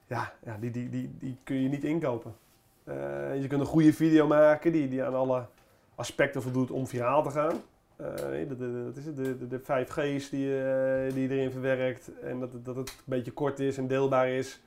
[0.07, 2.35] Ja, ja die, die, die, die kun je niet inkopen.
[2.83, 2.95] Eh,
[3.41, 5.45] je kunt een goede video maken die, die aan alle
[5.95, 7.61] aspecten voldoet om viraal te gaan.
[7.97, 10.47] De, de, dat is het, de, de, de 5G's die,
[11.13, 12.11] die je erin verwerkt.
[12.21, 14.61] En dat, dat het een beetje kort is en deelbaar is.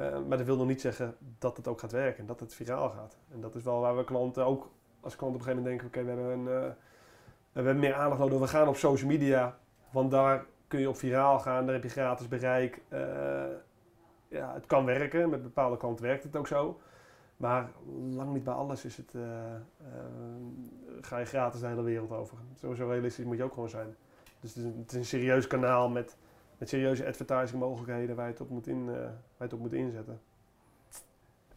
[0.00, 2.54] Eh, maar dat wil nog niet zeggen dat het ook gaat werken en dat het
[2.54, 3.16] viraal gaat.
[3.32, 4.70] En dat is wel waar we klanten ook,
[5.00, 6.70] als klanten op een gegeven moment denken, oké, we, hebben een, eh,
[7.52, 9.58] we hebben meer aandacht nodig, we gaan op social media.
[9.90, 12.82] Want daar kun je op viraal gaan, daar heb je gratis bereik.
[12.88, 13.00] Eh,
[14.28, 16.80] ja, het kan werken, met bepaalde klanten werkt het ook zo.
[17.36, 17.70] Maar
[18.10, 19.14] lang niet bij alles is het,
[21.00, 22.36] ga je gratis de hele wereld over.
[22.60, 23.96] Zo realistisch moet je ook gewoon zijn.
[24.40, 26.16] Dus het is een, het is een serieus kanaal met,
[26.60, 29.04] met serieuze advertising mogelijkheden waar je het op moet, in, eh, waar
[29.36, 30.20] je het op moet inzetten.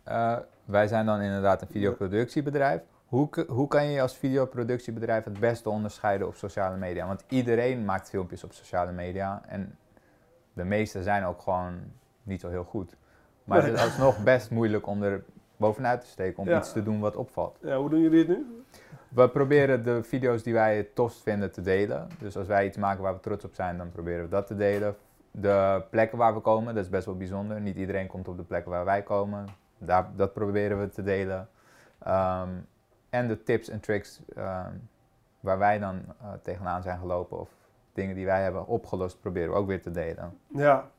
[0.03, 2.81] Eh, wij zijn dan inderdaad een videoproductiebedrijf.
[3.05, 7.07] Hoe, hoe kan je je als videoproductiebedrijf het beste onderscheiden op sociale media?
[7.07, 9.77] Want iedereen maakt filmpjes op sociale media en
[10.53, 11.79] de meeste zijn ook gewoon
[12.23, 12.95] niet zo heel goed.
[13.43, 13.67] Maar Nee.
[13.71, 15.23] het is alsnog best moeilijk om er
[15.57, 16.57] bovenuit te steken, om Ja.
[16.57, 17.57] iets te doen wat opvalt.
[17.61, 18.63] Ja, hoe doen jullie het nu?
[19.13, 22.07] We proberen de video's die wij het tofst vinden te delen.
[22.19, 24.55] Dus als wij iets maken waar we trots op zijn, dan proberen we dat te
[24.55, 24.95] delen.
[25.31, 27.61] de plekken waar we komen, dat is best wel bijzonder.
[27.61, 29.45] Niet iedereen komt op de plekken waar wij komen.
[29.77, 31.49] Daar, dat proberen we te delen.
[31.99, 32.49] Ehm,
[33.09, 34.73] en de tips en tricks ehm,
[35.39, 37.49] waar wij dan uh, tegenaan zijn gelopen of
[37.93, 40.37] dingen die wij hebben opgelost, proberen we ook weer te delen.
[40.47, 40.89] Ja,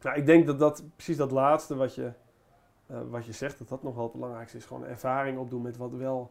[0.00, 2.12] nou, ik denk dat dat precies dat laatste wat je,
[2.90, 4.64] uh, wat je zegt, dat dat nog wel het belangrijkste is.
[4.64, 6.30] Gewoon ervaring opdoen met wat wel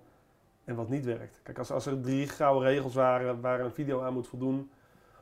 [0.66, 1.40] en wat niet werkt.
[1.44, 4.72] Kijk, als, als er drie gouden regels waren waar een video aan moet voldoen,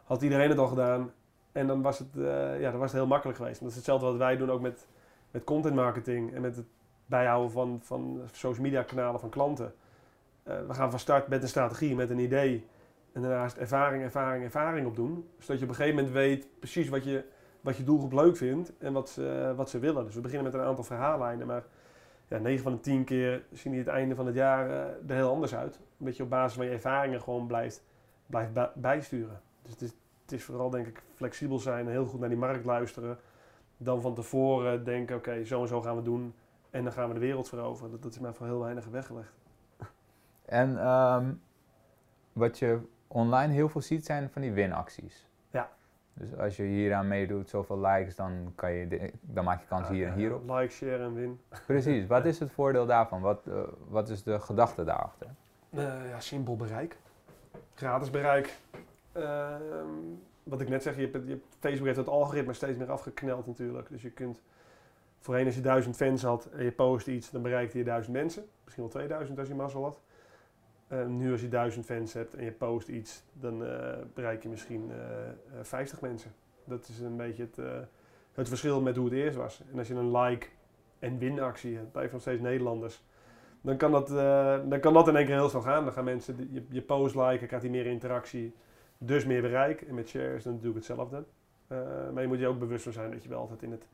[0.03, 1.11] had iedereen het al gedaan.
[1.51, 3.59] En dan was het, uh, ja, dan was het heel makkelijk geweest.
[3.59, 4.87] Dat is hetzelfde wat wij doen ook met,
[5.31, 6.65] met content marketing en met het
[7.05, 9.73] bijhouden van, van social media kanalen van klanten.
[10.47, 12.67] Uh, we gaan van start met een strategie, met een idee.
[13.11, 15.29] En daarnaast ervaring, ervaring, ervaring opdoen.
[15.39, 17.23] Zodat je op een gegeven moment weet precies wat je,
[17.61, 20.05] wat je doelgroep leuk vindt en wat ze, wat ze willen.
[20.05, 21.47] Dus we beginnen met een aantal verhaallijnen.
[21.47, 21.63] Maar
[22.31, 24.75] ja, 9 van de 10 keer zien die het einde van het jaar uh,
[25.09, 25.79] er heel anders uit.
[25.97, 27.83] Omdat je op basis van je ervaringen gewoon blijft,
[28.25, 29.41] blijft bijsturen.
[29.61, 32.65] Dus het is, het is vooral denk ik flexibel zijn heel goed naar die markt
[32.65, 33.17] luisteren.
[33.77, 36.33] Dan van tevoren denken, oké, zo en zo gaan we doen.
[36.69, 37.91] En dan gaan we de wereld veroveren.
[37.91, 39.33] Dat, dat is maar voor heel weinig weggelegd.
[40.45, 41.41] En um,
[42.33, 45.27] wat je online heel veel ziet zijn van die winacties.
[46.13, 50.07] Dus als je hieraan meedoet, zoveel likes, dan, kan je dan maak je kans hier
[50.07, 50.49] en hierop.
[50.49, 51.39] Like, share en win.
[51.67, 52.07] Precies.
[52.07, 53.21] Wat is het voordeel daarvan?
[53.21, 55.27] Wat, uh, wat is de gedachte daarachter?
[55.69, 56.97] Uh, ja, simpel bereik.
[57.73, 58.59] Gratis bereik.
[59.17, 59.55] Uh,
[60.43, 63.47] wat ik net zeg, je hebt, je hebt, Facebook heeft het algoritme steeds meer afgekneld
[63.47, 63.89] natuurlijk.
[63.89, 64.41] Dus je kunt,
[65.19, 68.43] voorheen als je duizend fans had en je post iets, dan bereikte je duizend mensen.
[68.63, 70.01] Misschien wel 2000 als je mazzel had.
[70.91, 74.49] Uh, nu als je duizend fans hebt en je post iets, dan uh, bereik je
[74.49, 76.31] misschien uh, 50 mensen.
[76.63, 77.87] Dat is een beetje het,
[78.33, 79.61] het verschil met hoe het eerst was.
[79.71, 80.47] En als je een like-
[80.99, 83.03] en winactie hebt, blijven nog steeds Nederlanders,
[83.61, 84.07] dan kan, dat,
[84.69, 85.83] dan kan dat in één keer heel snel gaan.
[85.83, 88.55] Dan gaan mensen je, je post liken, krijgt hij meer interactie,
[88.97, 89.81] dus meer bereik.
[89.81, 91.23] En met share is dan natuurlijk hetzelfde.
[92.13, 93.87] maar je moet je ook bewust van zijn dat je wel altijd in, het,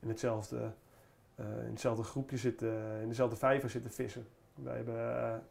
[0.00, 0.70] in, hetzelfde,
[1.66, 2.62] in groepje zit,
[3.02, 4.26] in dezelfde vijver zit te vissen.
[4.54, 5.42] Wij hebben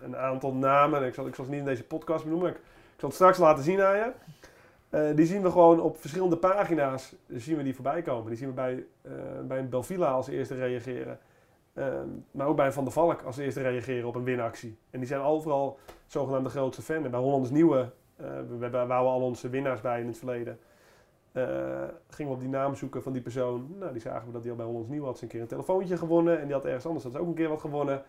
[0.00, 1.02] een aantal namen.
[1.02, 2.48] Ik zal, ik zal ze niet in deze podcast benoemen.
[2.48, 4.12] Ik, ik zal het straks laten zien aan je.
[4.90, 8.28] Uh, die zien we gewoon op verschillende pagina's zien we die voorbij komen.
[8.28, 9.12] Die zien we bij, uh,
[9.46, 11.18] bij een Belvilla als eerste reageren.
[12.30, 14.78] maar ook bij een Van der Valk als eerste reageren op een winactie.
[14.90, 17.10] En die zijn overal zogenaamde grootste fan.
[17.10, 20.58] Bij Hollanders Nieuwe, we, we wouden al onze winnaars bij in het verleden.
[22.08, 23.74] gingen we op die naam zoeken van die persoon.
[23.78, 25.96] Nou, die zagen we dat hij al bij Hollands Nieuwe had een keer een telefoontje
[25.96, 26.38] gewonnen.
[26.38, 28.02] En die had ergens anders had ook een keer wat gewonnen.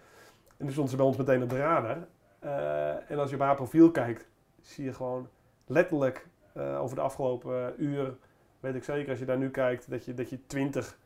[0.59, 1.97] En nu stond ze bij ons meteen op de radar.
[2.43, 4.27] Uh, en als je op haar profiel kijkt,
[4.61, 5.27] zie je gewoon
[5.65, 8.17] letterlijk uh, over de afgelopen uur,
[8.59, 10.97] weet ik zeker als je daar nu kijkt, dat je, dat je 20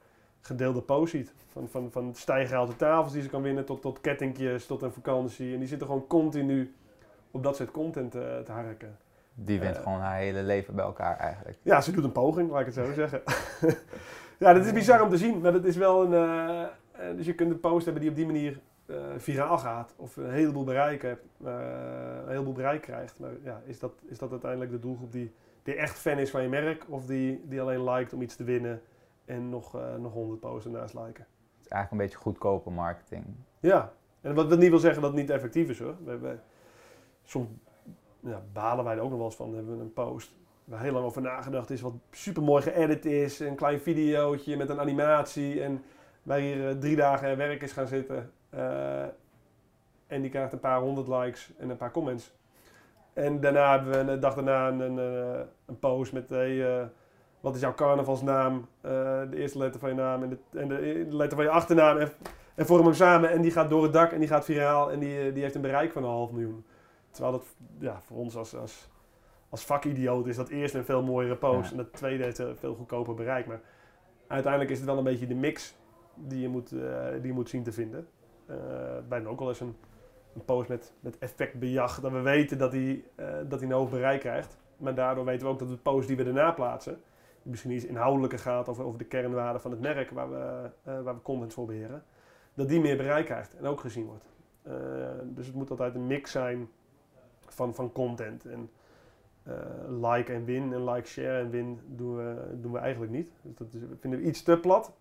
[0.41, 1.33] gedeelde posts ziet.
[1.51, 2.15] Van, van, van
[2.77, 5.53] tafels die ze kan winnen tot, tot kettingjes, tot een vakantie.
[5.53, 6.75] En die zitten gewoon continu
[7.31, 8.97] op dat soort content uh, te harken.
[9.33, 11.57] Die wint gewoon haar hele leven bij elkaar eigenlijk.
[11.61, 13.21] Ja, ze doet een poging, laat ik het zo zeggen.
[14.43, 16.67] ja, dat is bizar om te zien, maar dat is wel een...
[17.15, 18.59] dus je kunt een post hebben die op die manier
[19.17, 21.49] viraal gaat of een heleboel bereik hebt, uh,
[22.23, 23.19] een heleboel bereik krijgt.
[23.19, 25.33] Maar ja, is dat, is dat uiteindelijk de doelgroep die,
[25.63, 28.43] die echt fan is van je merk of die, die alleen liked om iets te
[28.43, 28.81] winnen
[29.25, 31.25] en nog, uh, nog 100 posts ernaast liken?
[31.57, 33.25] Het is eigenlijk een beetje goedkope marketing.
[33.59, 35.95] Ja, en wat, wat niet wil zeggen dat het niet effectief is hoor.
[36.03, 36.41] We hebben,
[37.23, 37.47] soms
[38.19, 39.55] ja, balen wij er ook nog wel eens van.
[39.55, 40.33] hebben we een post
[40.63, 44.69] waar heel lang over nagedacht is, wat super mooi geëdit is, een klein videootje met
[44.69, 45.83] een animatie en
[46.23, 49.01] wij hier drie dagen werk is gaan zitten uh,
[50.07, 52.33] en die krijgt een paar honderd likes en een paar comments.
[53.13, 54.97] En daarna hebben we een dag daarna een, een,
[55.65, 56.85] een post met hey, uh,
[57.39, 58.91] wat is jouw carnavalsnaam, uh,
[59.29, 61.97] de eerste letter van je naam en de, en de letter van je achternaam.
[61.97, 62.11] En,
[62.55, 64.99] en vorm hem samen en die gaat door het dak en die gaat viraal en
[64.99, 66.65] die, die heeft een bereik van een half miljoen.
[67.11, 67.45] Terwijl dat
[67.79, 68.89] ja, voor ons als, als,
[69.49, 71.71] als vakidioot is dat eerst een veel mooiere post ja.
[71.71, 73.47] en dat tweede heeft een veel goedkoper bereik.
[73.47, 73.61] Maar
[74.27, 75.75] uiteindelijk is het wel een beetje de mix
[76.15, 78.07] die je moet, die je moet zien te vinden.
[78.49, 78.55] Uh,
[79.07, 79.75] bijna ook wel eens een,
[80.45, 81.99] post met, met effectbejag.
[81.99, 84.57] Dat we weten dat hij, uh, dat hij een hoog bereik krijgt.
[84.77, 86.93] Maar daardoor weten we ook dat de post die we daarna plaatsen,
[87.41, 91.01] die misschien iets inhoudelijker gaat over, over de kernwaarden van het merk waar we, uh,
[91.01, 92.03] waar we content voor beheren,
[92.53, 94.25] dat die meer bereik krijgt en ook gezien wordt.
[95.35, 96.69] dus het moet altijd een mix zijn
[97.47, 98.45] van, van content.
[98.45, 98.69] En
[100.01, 103.31] like en win en like, share en win doen we, doen we eigenlijk niet.
[103.41, 103.67] Dus dat
[103.99, 104.93] vinden we iets te plat.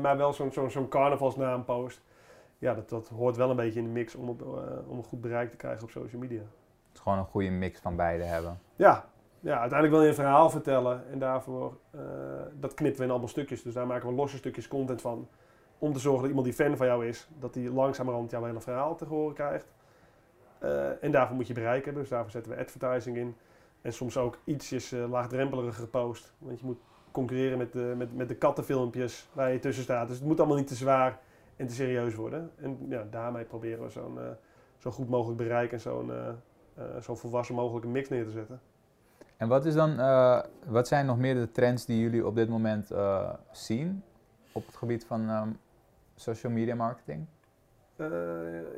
[0.00, 2.02] maar wel zo'n zo'n zo'n carnavalsnaam post
[2.64, 5.04] ja, dat, dat hoort wel een beetje in de mix om, op, uh, om een
[5.04, 6.40] goed bereik te krijgen op social media.
[6.40, 8.58] Het is gewoon een goede mix van beide hebben.
[8.76, 9.08] Ja,
[9.40, 12.00] ja uiteindelijk wil je een verhaal vertellen en daarvoor, uh,
[12.60, 13.62] dat knippen we in allemaal stukjes.
[13.62, 15.28] Dus daar maken we losse stukjes content van.
[15.78, 18.60] Om te zorgen dat iemand die fan van jou is, dat die langzamerhand jouw hele
[18.60, 19.72] verhaal te horen krijgt.
[20.62, 23.36] Uh, en daarvoor moet je bereik hebben, dus daarvoor zetten we advertising in.
[23.82, 26.34] En soms ook ietsjes laagdrempeliger gepost.
[26.38, 30.08] Want je moet concurreren met de, met, met de kattenfilmpjes waar je tussen staat.
[30.08, 31.18] Dus het moet allemaal niet te zwaar
[31.56, 32.50] en te serieus worden.
[32.56, 34.22] En ja, daarmee proberen we zo'n uh,
[34.78, 38.60] zo goed mogelijk bereik en zo'n uh, zo volwassen mogelijke mix neer te zetten.
[39.36, 39.96] En wat, is dan,
[40.66, 42.90] wat zijn nog meer de trends die jullie op dit moment
[43.50, 44.02] zien
[44.52, 45.58] op het gebied van um,
[46.14, 47.26] social media marketing?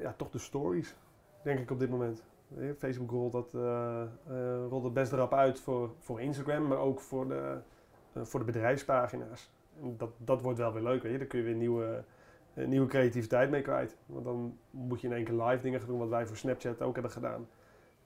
[0.01, 0.95] ja, toch de stories,
[1.43, 2.23] denk ik op dit moment.
[2.79, 3.49] Facebook rolt dat,
[4.69, 7.59] rolt dat best erop uit voor, voor Instagram, maar ook voor de,
[8.15, 9.51] voor de bedrijfspagina's.
[9.83, 11.19] En dat, dat wordt wel weer leuk, weet je.
[11.19, 12.05] Daar kun je weer nieuwe,
[12.65, 13.97] nieuwe creativiteit mee kwijt.
[14.07, 16.83] Want dan moet je in één keer live dingen gaan doen, wat wij voor Snapchat
[16.83, 17.49] ook hebben gedaan.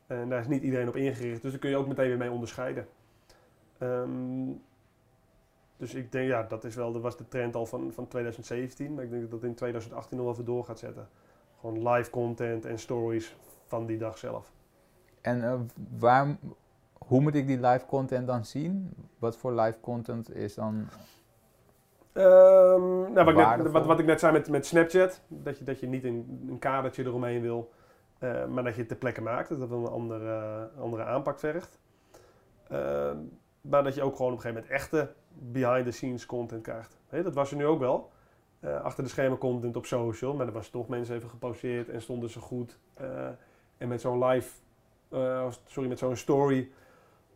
[0.07, 2.31] En daar is niet iedereen op ingericht, dus daar kun je ook meteen weer mee
[2.31, 2.87] onderscheiden.
[3.83, 4.63] Um,
[5.77, 8.95] dus ik denk, ja, dat is wel, dat was de trend al van, van 2017,
[8.95, 11.09] maar ik denk dat dat in 2018 nog wel even door gaat zetten.
[11.61, 13.37] Gewoon live content en stories
[13.67, 14.53] van die dag zelf.
[15.21, 15.61] En uh,
[15.99, 16.37] waar,
[16.99, 18.95] hoe moet ik die live content dan zien?
[19.19, 20.89] Wat voor live content is dan.
[22.15, 25.65] Um, nou, wat, ik net, wat, wat, ik net zei met, met Snapchat, dat je,
[25.65, 27.71] dat je niet een, een kadertje eromheen wil,
[28.21, 31.79] uh, maar dat je het ter plekke maakt, dat dat een andere, andere aanpak vergt.
[32.73, 33.11] Uh,
[33.61, 36.99] maar dat je ook gewoon op een gegeven moment echte behind-the-scenes content krijgt.
[37.09, 38.11] Hey, dat was er nu ook wel.
[38.61, 42.03] Uh, achter de schermen content op social, maar er was toch mensen even geposeerd en
[42.03, 42.79] stonden ze goed.
[43.79, 44.51] En met zo'n live,
[45.67, 46.71] sorry, met zo'n story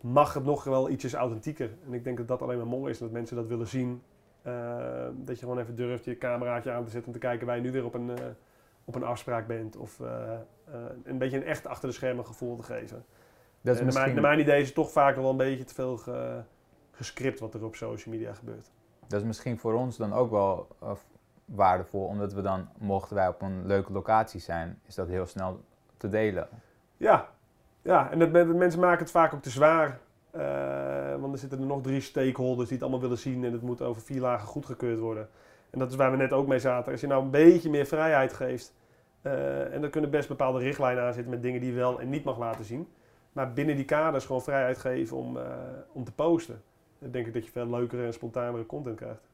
[0.01, 1.71] mag het nog wel ietsjes authentieker.
[1.87, 4.03] En ik denk dat dat alleen maar mooi is, dat mensen dat willen zien.
[4.47, 7.57] Uh, dat je gewoon even durft je cameraatje aan te zetten om te kijken waar
[7.57, 8.15] je nu weer op een, uh,
[8.85, 9.77] op een afspraak bent.
[9.77, 9.99] Of
[11.05, 13.05] een beetje een echt achter de schermen gevoel te geven.
[13.61, 14.05] Dat is misschien...
[14.05, 16.43] naar, mijn, naar mijn idee is het toch vaak wel een beetje te veel ge,
[16.91, 18.71] gescript wat er op social media gebeurt.
[19.07, 20.69] Dat is misschien voor ons dan ook wel
[21.45, 25.61] waardevol, omdat we dan, mochten wij op een leuke locatie zijn, is dat heel snel
[25.97, 26.49] te delen.
[26.97, 27.29] Ja,
[27.83, 28.11] ja.
[28.11, 29.99] en dat, mensen maken het vaak ook te zwaar.
[30.37, 33.63] Uh, want er zitten er nog drie stakeholders die het allemaal willen zien en het
[33.63, 35.29] moet over vier lagen goedgekeurd worden.
[35.71, 36.93] En dat is waar we net ook mee zaten.
[36.93, 38.75] Als je nou een beetje meer vrijheid geeft,
[39.23, 42.09] uh, en er kunnen best bepaalde richtlijnen aan zitten met dingen die je wel en
[42.09, 42.89] niet mag laten zien.
[43.33, 45.43] Maar binnen die kaders gewoon vrijheid geven om, uh,
[45.93, 46.63] om te posten.
[46.99, 49.29] Dan denk ik dat je veel leukere en spontanere content krijgt.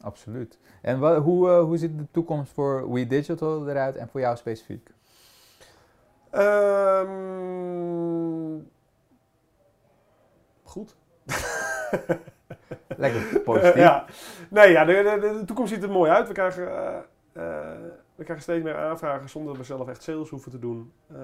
[0.00, 0.58] Absoluut.
[0.82, 4.90] En wat, hoe, hoe ziet de toekomst voor We Digital eruit en voor jou specifiek?
[6.34, 7.16] Um,
[10.76, 10.96] goed.
[12.96, 13.74] Lekker positief.
[13.74, 14.04] ja.
[14.50, 16.28] Nee, ja, de, de, de, toekomst ziet er mooi uit.
[16.28, 16.96] We krijgen, uh,
[17.32, 17.70] uh,
[18.14, 20.92] we krijgen steeds meer aanvragen zonder dat we zelf echt sales hoeven te doen.
[21.12, 21.18] Uh,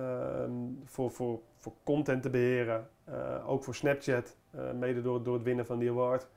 [0.85, 2.89] voor, voor, voor content te beheren.
[3.05, 4.37] Eh, ook voor Snapchat,
[4.79, 6.29] mede door, door het winnen van die award.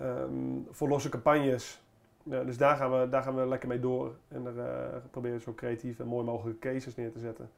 [0.00, 1.82] Um, voor losse campagnes.
[2.22, 4.14] Ja, dus daar gaan, we, daar gaan we lekker mee door.
[4.28, 7.50] En daar proberen we zo creatief en mooi mogelijke cases neer te zetten.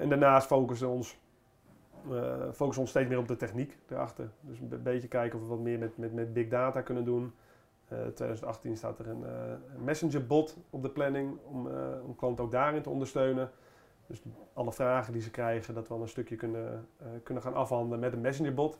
[0.00, 1.18] En daarnaast focussen we ons,
[2.52, 4.30] focussen ons steeds meer op de techniek erachter.
[4.40, 7.32] Dus een beetje kijken of we wat meer met, met, met big data kunnen doen.
[7.92, 9.22] Uh, eh, 2018 staat er een,
[9.74, 11.68] een messenger bot op de planning om,
[12.06, 13.50] om klanten ook daarin te ondersteunen.
[14.06, 14.22] Dus
[14.52, 16.88] alle vragen die ze krijgen, dat we al een stukje kunnen,
[17.22, 18.78] kunnen gaan afhandelen met een messenger bot.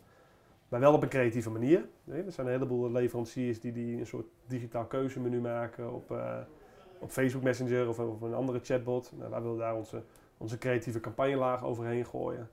[0.69, 1.89] Maar wel op een creatieve manier.
[2.05, 6.15] Nee, er zijn een heleboel leveranciers die, die een soort digitaal keuzemenu maken op,
[6.99, 9.13] op Facebook Messenger of, of een andere chatbot.
[9.19, 10.03] Nou, wij willen daar onze
[10.41, 12.51] onze creatieve campagnelaag overheen gooien.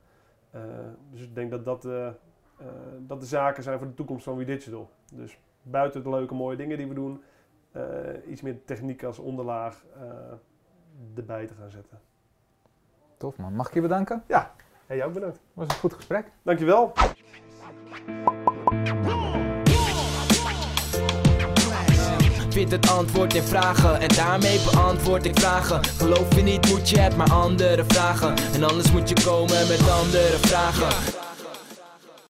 [0.58, 0.64] Uh,
[1.12, 2.68] dus ik denk dat dat, uh, uh,
[2.99, 4.89] dat de zaken zijn voor de toekomst van WeDigital.
[5.14, 7.22] Dus buiten de leuke mooie dingen die we doen,
[8.28, 9.86] iets meer techniek als onderlaag
[11.16, 11.99] erbij te gaan zetten.
[13.18, 13.53] Tof man.
[13.53, 14.24] Mag ik je bedanken?
[14.28, 14.53] Ja,
[14.86, 15.39] hey, jou ook bedankt.
[15.53, 16.32] Was een goed gesprek.
[16.43, 16.93] Dankjewel.
[22.58, 23.99] Vind het antwoord in vragen.
[23.99, 25.80] En daarmee beantwoord ik vragen.
[25.97, 28.34] Geloof je niet moet je het maar andere vragen.
[28.53, 31.27] En anders moet je komen met andere vragen